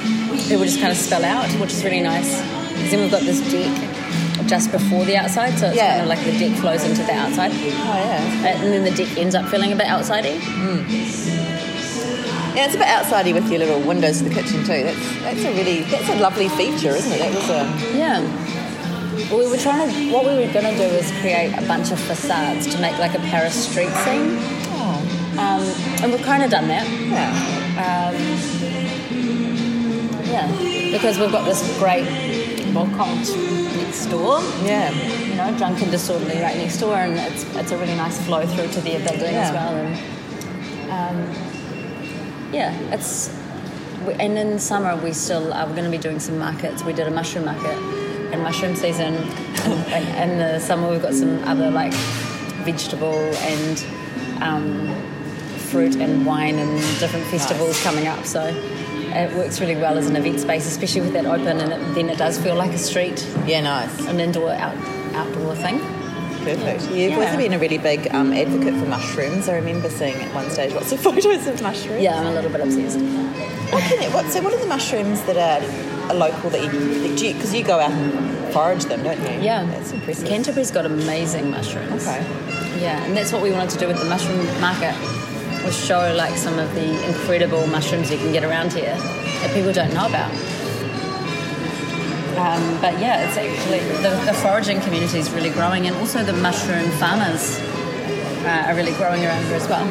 people 0.48 0.64
just 0.64 0.78
kind 0.78 0.92
of 0.92 0.98
spill 0.98 1.24
out, 1.24 1.48
which 1.60 1.72
is 1.72 1.82
really 1.84 2.00
nice. 2.02 2.36
'Cause 2.76 2.90
then 2.90 3.00
we've 3.00 3.10
got 3.10 3.22
this 3.22 3.40
deck 3.50 3.72
just 4.46 4.70
before 4.70 5.04
the 5.06 5.16
outside, 5.16 5.58
so 5.58 5.68
it's 5.68 5.76
Yeah. 5.76 5.90
kind 5.98 6.02
of 6.02 6.08
like 6.08 6.22
the 6.24 6.38
deck 6.38 6.52
flows 6.60 6.84
into 6.84 7.02
the 7.02 7.14
outside, 7.14 7.50
Oh 7.52 7.96
yeah. 7.96 8.60
and 8.62 8.72
then 8.72 8.84
the 8.84 8.90
deck 8.90 9.08
ends 9.16 9.34
up 9.34 9.48
feeling 9.48 9.72
a 9.72 9.76
bit 9.76 9.86
outsidey. 9.86 10.38
Hmm. 10.38 10.82
Yeah, 12.54 12.64
it's 12.66 12.74
a 12.74 12.78
bit 12.78 12.86
outsidey 12.88 13.34
with 13.34 13.48
your 13.50 13.58
little 13.60 13.80
windows 13.80 14.18
to 14.18 14.24
the 14.24 14.30
kitchen 14.34 14.64
too. 14.64 14.82
That's 14.84 14.98
that's 15.22 15.44
a 15.44 15.52
really 15.52 15.80
that's 15.82 16.08
a 16.08 16.14
lovely 16.16 16.48
feature, 16.48 16.94
isn't 16.94 17.12
it? 17.12 17.18
That 17.18 17.34
was 17.34 17.50
a 17.50 17.68
Yeah. 17.96 18.20
We 19.16 19.48
were 19.48 19.56
trying 19.56 19.88
to. 19.88 20.12
What 20.12 20.26
we 20.26 20.34
were 20.34 20.52
going 20.52 20.66
to 20.66 20.76
do 20.76 20.94
was 20.94 21.10
create 21.20 21.54
a 21.56 21.66
bunch 21.66 21.90
of 21.90 21.98
facades 21.98 22.66
to 22.66 22.78
make 22.82 22.98
like 22.98 23.14
a 23.14 23.18
Paris 23.20 23.66
street 23.66 23.88
scene, 24.04 24.36
oh 24.76 25.00
um, 25.38 25.62
and 26.02 26.12
we've 26.12 26.22
kind 26.22 26.42
of 26.42 26.50
done 26.50 26.68
that. 26.68 26.86
yeah. 26.86 28.12
Yeah, 30.26 30.92
because 30.92 31.18
we've 31.18 31.32
got 31.32 31.46
this 31.46 31.62
great 31.78 32.04
balcony 32.74 33.16
next 33.78 34.06
door. 34.06 34.40
Yeah. 34.62 34.92
You 34.92 35.34
know, 35.34 35.56
drunk 35.56 35.80
and 35.80 35.90
disorderly 35.90 36.38
right 36.42 36.56
next 36.58 36.78
door, 36.78 36.96
and 36.96 37.16
it's 37.16 37.42
it's 37.56 37.72
a 37.72 37.78
really 37.78 37.96
nice 37.96 38.22
flow 38.26 38.46
through 38.46 38.68
to 38.68 38.80
their 38.82 38.98
building 38.98 39.34
as 39.34 39.50
well. 39.50 39.74
And 39.76 39.96
um, 40.90 42.52
yeah, 42.52 42.74
it's. 42.92 43.34
And 44.20 44.38
in 44.38 44.58
summer, 44.58 44.94
we 44.94 45.12
still 45.14 45.52
are 45.54 45.66
going 45.68 45.84
to 45.84 45.90
be 45.90 45.98
doing 45.98 46.20
some 46.20 46.38
markets. 46.38 46.84
We 46.84 46.92
did 46.92 47.08
a 47.08 47.10
mushroom 47.10 47.46
market 47.46 48.05
in 48.32 48.42
mushroom 48.42 48.74
season. 48.76 49.14
and 49.90 50.30
in 50.32 50.38
the 50.38 50.58
summer, 50.60 50.90
we've 50.90 51.02
got 51.02 51.14
some 51.14 51.42
other 51.44 51.70
like 51.70 51.92
vegetable 52.64 53.14
and 53.14 53.84
um, 54.42 54.88
fruit 55.70 55.96
and 55.96 56.26
wine 56.26 56.58
and 56.58 56.78
different 57.00 57.26
festivals 57.26 57.80
coming 57.82 58.06
up. 58.06 58.24
So 58.24 58.44
it 58.44 59.34
works 59.36 59.60
really 59.60 59.76
well 59.76 59.96
as 59.98 60.06
an 60.08 60.16
event 60.16 60.40
space, 60.40 60.66
especially 60.66 61.02
with 61.02 61.12
that 61.14 61.26
open. 61.26 61.60
And 61.60 61.72
it, 61.72 61.94
then 61.94 62.08
it 62.10 62.18
does 62.18 62.38
feel 62.38 62.54
like 62.54 62.72
a 62.72 62.78
street, 62.78 63.26
Yeah, 63.46 63.62
nice. 63.62 64.06
an 64.06 64.20
indoor 64.20 64.50
out, 64.52 64.76
outdoor 65.14 65.54
thing. 65.56 65.78
Perfect. 66.44 66.84
You've 66.92 67.12
Yeah. 67.12 67.24
also 67.24 67.36
been 67.36 67.52
a 67.54 67.58
really 67.58 67.78
big 67.78 68.12
um, 68.14 68.32
advocate 68.32 68.74
for 68.74 68.86
mushrooms. 68.86 69.48
I 69.48 69.56
remember 69.56 69.88
seeing 69.90 70.14
at 70.14 70.32
one 70.34 70.48
stage 70.50 70.72
lots 70.74 70.92
of 70.92 71.00
photos 71.06 71.46
of 71.46 71.60
mushrooms. 71.62 72.02
Yeah, 72.02 72.20
I'm 72.20 72.26
a 72.26 72.32
little 72.32 72.50
bit 72.50 72.60
obsessed. 72.60 72.98
What 73.72 73.82
can 73.82 74.00
it, 74.02 74.12
what, 74.14 74.26
so 74.26 74.40
what 74.42 74.52
are 74.54 74.60
the 74.60 74.66
mushrooms 74.66 75.22
that 75.24 75.36
are, 75.36 75.60
are 76.10 76.14
local 76.14 76.50
that 76.50 76.62
you, 76.62 76.70
because 77.34 77.52
you, 77.52 77.60
you 77.60 77.64
go 77.64 77.80
out 77.80 77.90
and 77.90 78.52
forage 78.52 78.84
them, 78.84 79.02
don't 79.02 79.20
you? 79.20 79.44
Yeah, 79.44 79.64
That's 79.64 79.92
impressive. 79.92 80.28
Canterbury's 80.28 80.70
got 80.70 80.86
amazing 80.86 81.50
mushrooms. 81.50 82.06
Okay. 82.06 82.24
Yeah, 82.80 83.02
and 83.04 83.16
that's 83.16 83.32
what 83.32 83.42
we 83.42 83.50
wanted 83.50 83.70
to 83.70 83.78
do 83.78 83.86
with 83.86 83.98
the 83.98 84.04
mushroom 84.04 84.44
market 84.60 84.94
was 85.64 85.76
show 85.76 86.14
like 86.14 86.36
some 86.36 86.58
of 86.58 86.72
the 86.74 87.08
incredible 87.08 87.66
mushrooms 87.66 88.10
you 88.10 88.18
can 88.18 88.32
get 88.32 88.44
around 88.44 88.72
here 88.72 88.94
that 88.94 89.52
people 89.52 89.72
don't 89.72 89.92
know 89.92 90.06
about. 90.06 90.30
Um, 92.38 92.80
but 92.80 92.98
yeah, 93.00 93.26
it's 93.26 93.36
actually 93.36 93.80
the, 94.02 94.10
the 94.26 94.34
foraging 94.34 94.80
community 94.80 95.18
is 95.18 95.30
really 95.32 95.50
growing, 95.50 95.86
and 95.86 95.96
also 95.96 96.22
the 96.22 96.34
mushroom 96.34 96.88
farmers 96.92 97.58
uh, 98.44 98.66
are 98.68 98.76
really 98.76 98.92
growing 98.92 99.24
around 99.24 99.44
here 99.46 99.56
as 99.56 99.68
well. 99.68 99.86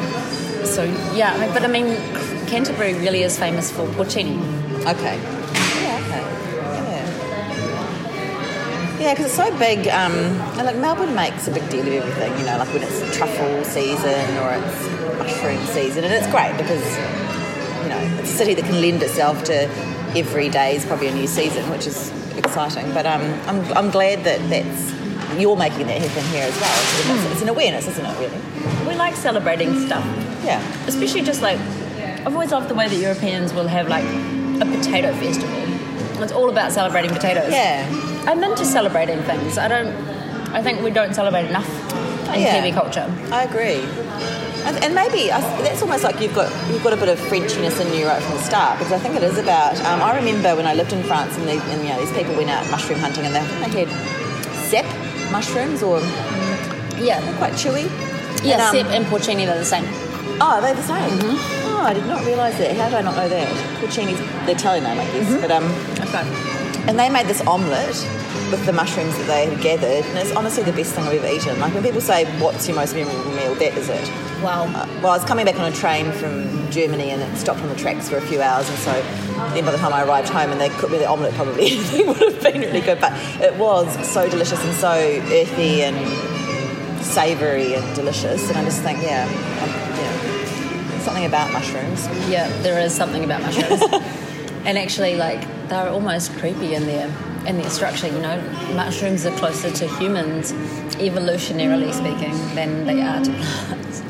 So 0.64 0.84
yeah, 1.14 1.52
but 1.52 1.62
I 1.64 1.68
mean, 1.68 1.96
Canterbury 2.46 2.94
really 2.94 3.22
is 3.22 3.38
famous 3.38 3.70
for 3.70 3.86
porcini. 3.88 4.38
Okay. 4.86 5.35
Yeah, 8.98 9.12
because 9.12 9.26
it's 9.26 9.34
so 9.34 9.56
big. 9.58 9.88
Um, 9.88 10.12
and 10.56 10.64
like 10.64 10.76
Melbourne 10.76 11.14
makes 11.14 11.46
a 11.48 11.50
big 11.50 11.68
deal 11.68 11.86
of 11.86 11.92
everything, 11.92 12.32
you 12.38 12.46
know, 12.46 12.58
like 12.58 12.72
when 12.72 12.82
it's 12.82 13.16
truffle 13.16 13.64
season 13.64 14.36
or 14.38 14.52
it's 14.52 15.18
mushroom 15.18 15.64
season. 15.66 16.04
And 16.04 16.12
it's 16.12 16.26
great 16.28 16.56
because, 16.56 16.84
you 17.82 17.88
know, 17.88 18.18
it's 18.20 18.32
a 18.32 18.36
city 18.36 18.54
that 18.54 18.64
can 18.64 18.80
lend 18.80 19.02
itself 19.02 19.44
to 19.44 19.68
every 20.16 20.48
day 20.48 20.76
is 20.76 20.84
probably 20.86 21.08
a 21.08 21.14
new 21.14 21.26
season, 21.26 21.68
which 21.70 21.86
is 21.86 22.10
exciting. 22.36 22.92
But 22.94 23.06
um, 23.06 23.22
I'm, 23.46 23.60
I'm 23.76 23.90
glad 23.90 24.24
that 24.24 24.40
that's 24.48 24.94
you're 25.38 25.56
making 25.56 25.86
that 25.88 26.00
happen 26.00 26.24
here 26.32 26.44
as 26.44 26.58
well. 26.58 27.16
It's, 27.18 27.32
it's 27.32 27.42
an 27.42 27.48
awareness, 27.50 27.86
isn't 27.88 28.04
it, 28.04 28.18
really? 28.18 28.88
We 28.88 28.94
like 28.94 29.14
celebrating 29.14 29.78
stuff. 29.86 30.04
Yeah. 30.44 30.62
especially 30.86 31.22
just 31.22 31.42
like 31.42 31.58
I've 31.58 32.32
always 32.32 32.52
loved 32.52 32.68
the 32.68 32.74
way 32.74 32.88
that 32.88 32.96
Europeans 32.96 33.52
will 33.52 33.66
have 33.66 33.88
like 33.88 34.04
a 34.04 34.64
potato 34.64 35.12
festival. 35.14 36.22
It's 36.22 36.32
all 36.32 36.48
about 36.48 36.72
celebrating 36.72 37.10
potatoes. 37.10 37.50
Yeah. 37.52 37.84
I'm 38.26 38.42
into 38.42 38.64
celebrating 38.64 39.20
things. 39.22 39.58
I 39.58 39.68
don't. 39.68 39.88
I 40.54 40.62
think 40.62 40.82
we 40.82 40.90
don't 40.90 41.14
celebrate 41.14 41.46
enough 41.46 41.68
in 42.34 42.40
Yeah. 42.42 42.60
Kiwi 42.60 42.72
culture. 42.72 43.06
I 43.30 43.44
agree. 43.44 43.80
And, 44.66 44.76
and 44.82 44.94
maybe 44.94 45.28
that's 45.28 45.80
almost 45.82 46.02
like 46.02 46.20
you've 46.20 46.34
got 46.34 46.50
you've 46.72 46.82
got 46.82 46.92
a 46.92 46.96
bit 46.96 47.08
of 47.08 47.18
Frenchiness 47.20 47.78
in 47.80 47.92
you 47.96 48.06
right 48.06 48.20
from 48.22 48.34
the 48.36 48.42
start 48.42 48.78
because 48.78 48.92
I 48.92 48.98
think 48.98 49.14
it 49.14 49.22
is 49.22 49.38
about. 49.38 49.76
Um, 49.84 50.02
I 50.02 50.16
remember 50.16 50.56
when 50.56 50.66
I 50.66 50.74
lived 50.74 50.92
in 50.92 51.02
France 51.04 51.36
and, 51.36 51.46
they, 51.46 51.58
and 51.58 51.82
you 51.82 51.88
know 51.90 52.00
these 52.00 52.12
people 52.12 52.34
went 52.34 52.50
out 52.50 52.68
mushroom 52.70 52.98
hunting 52.98 53.24
and 53.26 53.34
they, 53.34 53.42
they 53.70 53.84
had 53.84 53.90
cep 54.70 54.86
mushrooms 55.30 55.82
or 55.84 56.00
Yeah, 56.98 57.20
quite 57.38 57.52
chewy. 57.52 57.86
yeah. 58.42 58.54
And, 58.54 58.62
um, 58.62 58.74
Cep 58.74 58.86
and 58.86 59.04
porcini 59.06 59.46
are 59.46 59.56
the 59.58 59.64
same. 59.64 59.84
Oh, 60.40 60.58
they're 60.60 60.74
the 60.74 60.82
same. 60.82 61.18
Oh, 61.70 61.82
I 61.84 61.94
did 61.94 62.06
not 62.06 62.24
realise 62.26 62.58
that. 62.58 62.74
How 62.76 62.86
did 62.88 62.94
I 62.98 63.02
not 63.02 63.14
know 63.16 63.28
that? 63.28 63.46
Porcini's 63.80 64.18
the 64.46 64.52
Italian 64.52 64.84
name, 64.84 64.98
I 64.98 65.04
guess. 65.12 65.40
But 65.40 65.50
um, 65.52 65.64
Okay. 66.08 66.65
And 66.88 66.98
they 66.98 67.08
made 67.08 67.26
this 67.26 67.40
omelette 67.46 67.96
with 68.50 68.64
the 68.64 68.72
mushrooms 68.72 69.16
that 69.18 69.26
they 69.26 69.46
had 69.46 69.60
gathered, 69.60 70.04
and 70.04 70.18
it's 70.18 70.32
honestly 70.32 70.62
the 70.62 70.72
best 70.72 70.94
thing 70.94 71.04
I've 71.04 71.14
ever 71.14 71.26
eaten. 71.26 71.58
Like 71.58 71.74
when 71.74 71.82
people 71.82 72.00
say, 72.00 72.24
"What's 72.40 72.66
your 72.68 72.76
most 72.76 72.94
memorable 72.94 73.30
meal?" 73.32 73.54
That 73.56 73.76
is 73.76 73.88
it. 73.88 74.08
Wow. 74.42 74.64
Uh, 74.64 74.86
well, 75.02 75.12
I 75.12 75.16
was 75.16 75.24
coming 75.24 75.44
back 75.44 75.58
on 75.58 75.70
a 75.70 75.74
train 75.74 76.12
from 76.12 76.70
Germany 76.70 77.10
and 77.10 77.22
it 77.22 77.36
stopped 77.38 77.60
on 77.60 77.68
the 77.68 77.74
tracks 77.74 78.08
for 78.08 78.16
a 78.16 78.20
few 78.20 78.40
hours, 78.40 78.68
and 78.68 78.78
so 78.78 78.92
then 79.54 79.64
by 79.64 79.72
the 79.72 79.78
time 79.78 79.92
I 79.92 80.04
arrived 80.04 80.28
home 80.28 80.50
and 80.52 80.60
they 80.60 80.68
cooked 80.68 80.92
me 80.92 80.98
the 80.98 81.08
omelette, 81.08 81.34
probably 81.34 81.66
it 81.70 82.06
would 82.06 82.18
have 82.18 82.42
been 82.42 82.60
really 82.60 82.80
good. 82.80 83.00
But 83.00 83.12
it 83.40 83.54
was 83.56 83.86
so 84.08 84.28
delicious 84.28 84.62
and 84.64 84.74
so 84.74 84.92
earthy 84.92 85.82
and 85.82 85.96
savoury 87.04 87.74
and 87.74 87.96
delicious, 87.96 88.48
and 88.48 88.58
I 88.58 88.64
just 88.64 88.82
think, 88.82 89.02
yeah, 89.02 89.26
yeah, 89.28 90.98
something 91.00 91.24
about 91.24 91.52
mushrooms. 91.52 92.06
Yeah, 92.28 92.48
there 92.62 92.78
is 92.78 92.94
something 92.94 93.24
about 93.24 93.42
mushrooms. 93.42 93.82
and 94.66 94.76
actually, 94.76 95.16
like, 95.16 95.40
they're 95.68 95.88
almost 95.88 96.32
creepy 96.34 96.74
in 96.74 96.86
their 96.86 97.06
in 97.46 97.58
their 97.58 97.70
structure. 97.70 98.08
You 98.08 98.18
know, 98.18 98.40
mushrooms 98.74 99.24
are 99.24 99.36
closer 99.36 99.70
to 99.70 99.88
humans, 99.98 100.52
evolutionarily 100.98 101.92
speaking, 101.92 102.34
than 102.54 102.84
they 102.86 103.00
are 103.00 103.22
to 103.22 103.30
plants. 103.32 104.02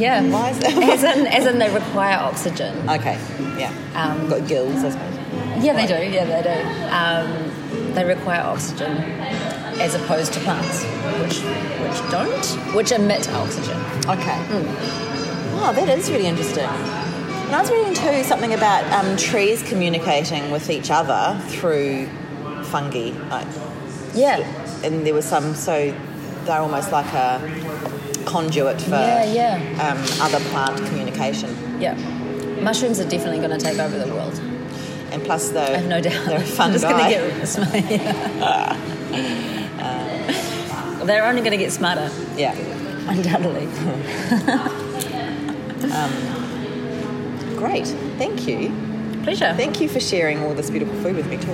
Yeah. 0.00 0.26
Why 0.30 0.50
is 0.50 0.58
that? 0.60 0.72
as 0.72 1.02
in, 1.02 1.26
as 1.26 1.46
in, 1.46 1.58
they 1.58 1.68
require 1.74 2.16
oxygen. 2.16 2.88
Okay, 2.88 3.18
yeah, 3.58 3.72
Um, 3.94 4.28
got 4.28 4.48
gills, 4.48 4.82
I 4.84 4.90
suppose. 4.90 5.16
Yeah, 5.64 5.74
they 5.74 5.86
do. 5.86 5.98
Yeah, 6.10 6.24
they 6.24 6.42
do. 6.42 6.56
Um, 6.94 7.94
they 7.94 8.04
require 8.04 8.40
oxygen 8.40 8.96
as 9.80 9.94
opposed 9.94 10.32
to 10.34 10.40
plants, 10.40 10.84
which 11.20 11.40
which 11.82 12.10
don't, 12.10 12.46
which 12.74 12.92
emit 12.92 13.28
oxygen. 13.32 13.76
Okay. 14.08 14.38
Oh, 15.62 15.72
that 15.74 15.88
is 15.98 16.10
really 16.10 16.26
interesting. 16.26 16.68
And 17.50 17.56
I 17.56 17.62
was 17.62 17.70
reading 17.72 17.94
too 17.94 18.22
something 18.22 18.54
about 18.54 18.84
um, 18.92 19.16
trees 19.16 19.60
communicating 19.64 20.52
with 20.52 20.70
each 20.70 20.88
other 20.88 21.36
through 21.48 22.06
fungi. 22.66 23.10
Like, 23.28 23.48
Yeah. 24.14 24.38
and 24.84 25.04
there 25.04 25.14
was 25.14 25.24
some, 25.24 25.56
so 25.56 25.92
they're 26.44 26.60
almost 26.60 26.92
like 26.92 27.12
a 27.12 27.40
conduit 28.24 28.80
for 28.80 28.90
Yeah, 28.90 29.24
yeah. 29.24 29.82
Um, 29.82 29.98
other 30.22 30.38
plant 30.50 30.76
communication. 30.86 31.80
Yeah. 31.80 31.94
Mushrooms 32.60 33.00
are 33.00 33.08
definitely 33.08 33.38
going 33.38 33.50
to 33.50 33.58
take 33.58 33.80
over 33.80 33.98
the 33.98 34.06
world. 34.14 34.38
And 35.10 35.20
plus, 35.24 35.48
though, 35.48 35.60
I 35.60 35.78
have 35.78 35.86
no 35.86 36.00
doubt. 36.00 36.26
they're 36.26 36.38
a 36.38 36.42
fun 36.42 36.68
I'm 36.70 36.72
just 36.74 36.84
going 36.84 37.02
to 37.02 37.10
get 37.10 37.48
smarter. 37.48 38.76
They're 41.04 41.24
only 41.26 41.40
going 41.40 41.50
to 41.50 41.56
get 41.56 41.72
smarter, 41.72 42.10
yeah. 42.36 42.54
undoubtedly. 43.08 43.66
Great. 47.60 47.86
Thank 48.18 48.48
you. 48.48 48.72
Pleasure. 49.22 49.52
Thank 49.54 49.80
you 49.82 49.88
for 49.88 50.00
sharing 50.00 50.42
all 50.42 50.54
this 50.54 50.70
beautiful 50.70 50.94
food 51.02 51.14
with 51.16 51.28
me 51.28 51.36
too. 51.36 51.52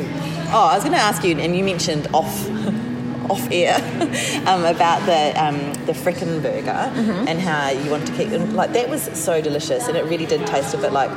Oh, 0.52 0.68
I 0.70 0.74
was 0.76 0.84
going 0.84 0.94
to 0.96 1.02
ask 1.02 1.24
you, 1.24 1.36
and 1.36 1.56
you 1.56 1.64
mentioned 1.64 2.06
off 2.14 2.48
off 3.30 3.48
air 3.50 3.74
um, 4.46 4.64
about 4.64 5.04
the 5.04 5.32
um, 5.44 5.58
the 5.86 5.92
frickin' 5.92 6.40
burger 6.42 6.70
Mm-hmm. 6.94 7.26
and 7.26 7.40
how 7.40 7.70
you 7.70 7.90
want 7.90 8.06
to 8.06 8.12
keep 8.16 8.28
and, 8.28 8.54
like 8.54 8.72
that 8.74 8.88
was 8.88 9.02
so 9.18 9.40
delicious, 9.40 9.88
and 9.88 9.96
it 9.96 10.04
really 10.04 10.26
did 10.26 10.46
taste 10.46 10.74
a 10.74 10.78
bit 10.78 10.92
like 10.92 11.10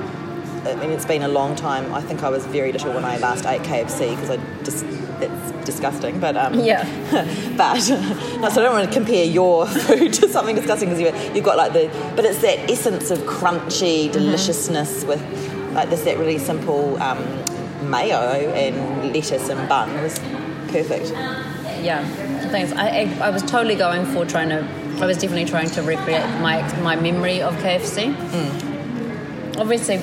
I 0.70 0.76
mean, 0.76 0.92
it's 0.92 1.06
been 1.06 1.24
a 1.24 1.28
long 1.28 1.56
time. 1.56 1.94
I 1.94 2.02
think 2.02 2.24
I 2.24 2.30
was 2.30 2.46
very 2.46 2.72
little 2.72 2.94
when 2.94 3.06
I 3.06 3.18
last 3.18 3.46
ate 3.46 3.62
KFC 3.62 4.12
because 4.16 4.30
I 4.30 4.38
just 4.64 4.86
it's 5.22 5.66
disgusting. 5.66 6.20
But 6.20 6.38
um, 6.38 6.54
Yeah. 6.60 6.84
but 7.58 7.76
no, 8.40 8.50
so 8.50 8.62
I 8.62 8.64
don't 8.64 8.74
want 8.74 8.88
to 8.88 8.94
compare 8.94 9.26
your 9.26 9.66
food 9.88 10.14
to 10.14 10.30
something 10.30 10.56
disgusting 10.56 10.90
because 10.90 11.02
you, 11.02 11.34
you've 11.34 11.46
got 11.46 11.58
like 11.58 11.74
the, 11.74 11.90
but 12.16 12.26
it's 12.26 12.42
that 12.42 12.70
essence 12.70 13.12
of 13.12 13.20
crunchy 13.20 14.12
deliciousness 14.12 15.04
with 15.04 15.22
like 15.74 15.90
this 15.90 16.02
that 16.04 16.18
really 16.18 16.38
simple 16.40 17.02
um, 17.02 17.20
mayo 17.90 18.18
and 18.54 19.14
lettuce 19.14 19.50
and 19.50 19.70
bun 19.70 19.90
it 19.92 20.02
was 20.02 20.20
perfect. 20.70 21.12
yeah 21.82 22.04
thanks 22.50 22.72
I, 22.74 22.88
I, 22.90 23.28
I 23.28 23.30
was 23.30 23.44
totally 23.44 23.76
going 23.76 24.06
for 24.08 24.26
trying 24.26 24.50
to 24.50 24.68
i 25.02 25.06
was 25.06 25.18
definitely 25.18 25.46
trying 25.46 25.70
to 25.70 25.82
recreate 25.82 26.26
my 26.42 26.62
my 26.82 26.96
memory 26.96 27.42
of 27.42 27.54
kfc 27.58 28.14
obviously 29.58 29.98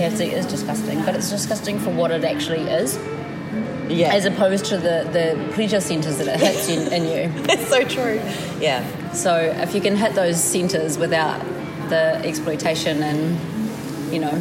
kfc 0.00 0.32
is 0.32 0.46
disgusting 0.46 0.98
but 1.04 1.14
it's 1.14 1.30
disgusting 1.30 1.78
for 1.78 1.90
what 1.90 2.10
it 2.10 2.24
actually 2.24 2.62
is 2.62 2.98
Yeah, 3.88 4.14
as 4.14 4.24
opposed 4.24 4.64
to 4.66 4.76
the, 4.76 4.96
the 5.12 5.52
pleasure 5.54 5.80
centers 5.80 6.16
that 6.18 6.28
it 6.28 6.38
hits 6.40 6.68
in, 6.68 6.92
in 6.92 7.02
you. 7.04 7.42
It's 7.52 7.68
so 7.68 7.82
true. 7.82 8.20
Yeah, 8.60 8.80
so 9.12 9.34
if 9.36 9.74
you 9.74 9.80
can 9.80 9.96
hit 9.96 10.14
those 10.14 10.38
centers 10.42 10.96
without 10.96 11.40
the 11.88 12.04
exploitation 12.30 13.02
and 13.02 13.20
you 14.12 14.20
know 14.20 14.36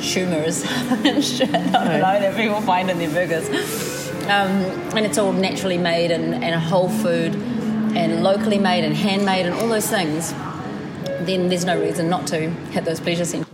tumors 0.00 0.62
and 1.08 1.24
shit 1.24 1.48
I 1.50 1.84
don't 1.88 2.00
know 2.06 2.20
that 2.24 2.36
people 2.36 2.60
find 2.60 2.90
in 2.90 2.98
their 2.98 3.10
burgers. 3.10 3.46
Um, 4.36 4.52
and 4.96 5.04
it's 5.04 5.18
all 5.18 5.32
naturally 5.32 5.78
made 5.78 6.10
and, 6.12 6.44
and 6.44 6.54
whole 6.54 6.88
food 6.88 7.34
and 8.00 8.22
locally 8.22 8.58
made 8.58 8.84
and 8.84 8.94
handmade 8.94 9.46
and 9.46 9.54
all 9.56 9.68
those 9.68 9.88
things 9.90 10.32
then 11.26 11.48
there's 11.48 11.64
no 11.64 11.76
reason 11.80 12.08
not 12.08 12.26
to 12.28 12.38
hit 12.74 12.84
those 12.84 13.00
pleasure 13.00 13.24
centers 13.24 13.53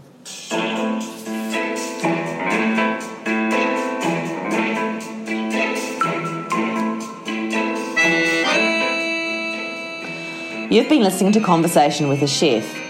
You've 10.71 10.89
been 10.89 11.03
listening 11.03 11.33
to 11.33 11.41
Conversation 11.41 12.09
with 12.09 12.23
a 12.23 12.27
Chef. 12.29 12.81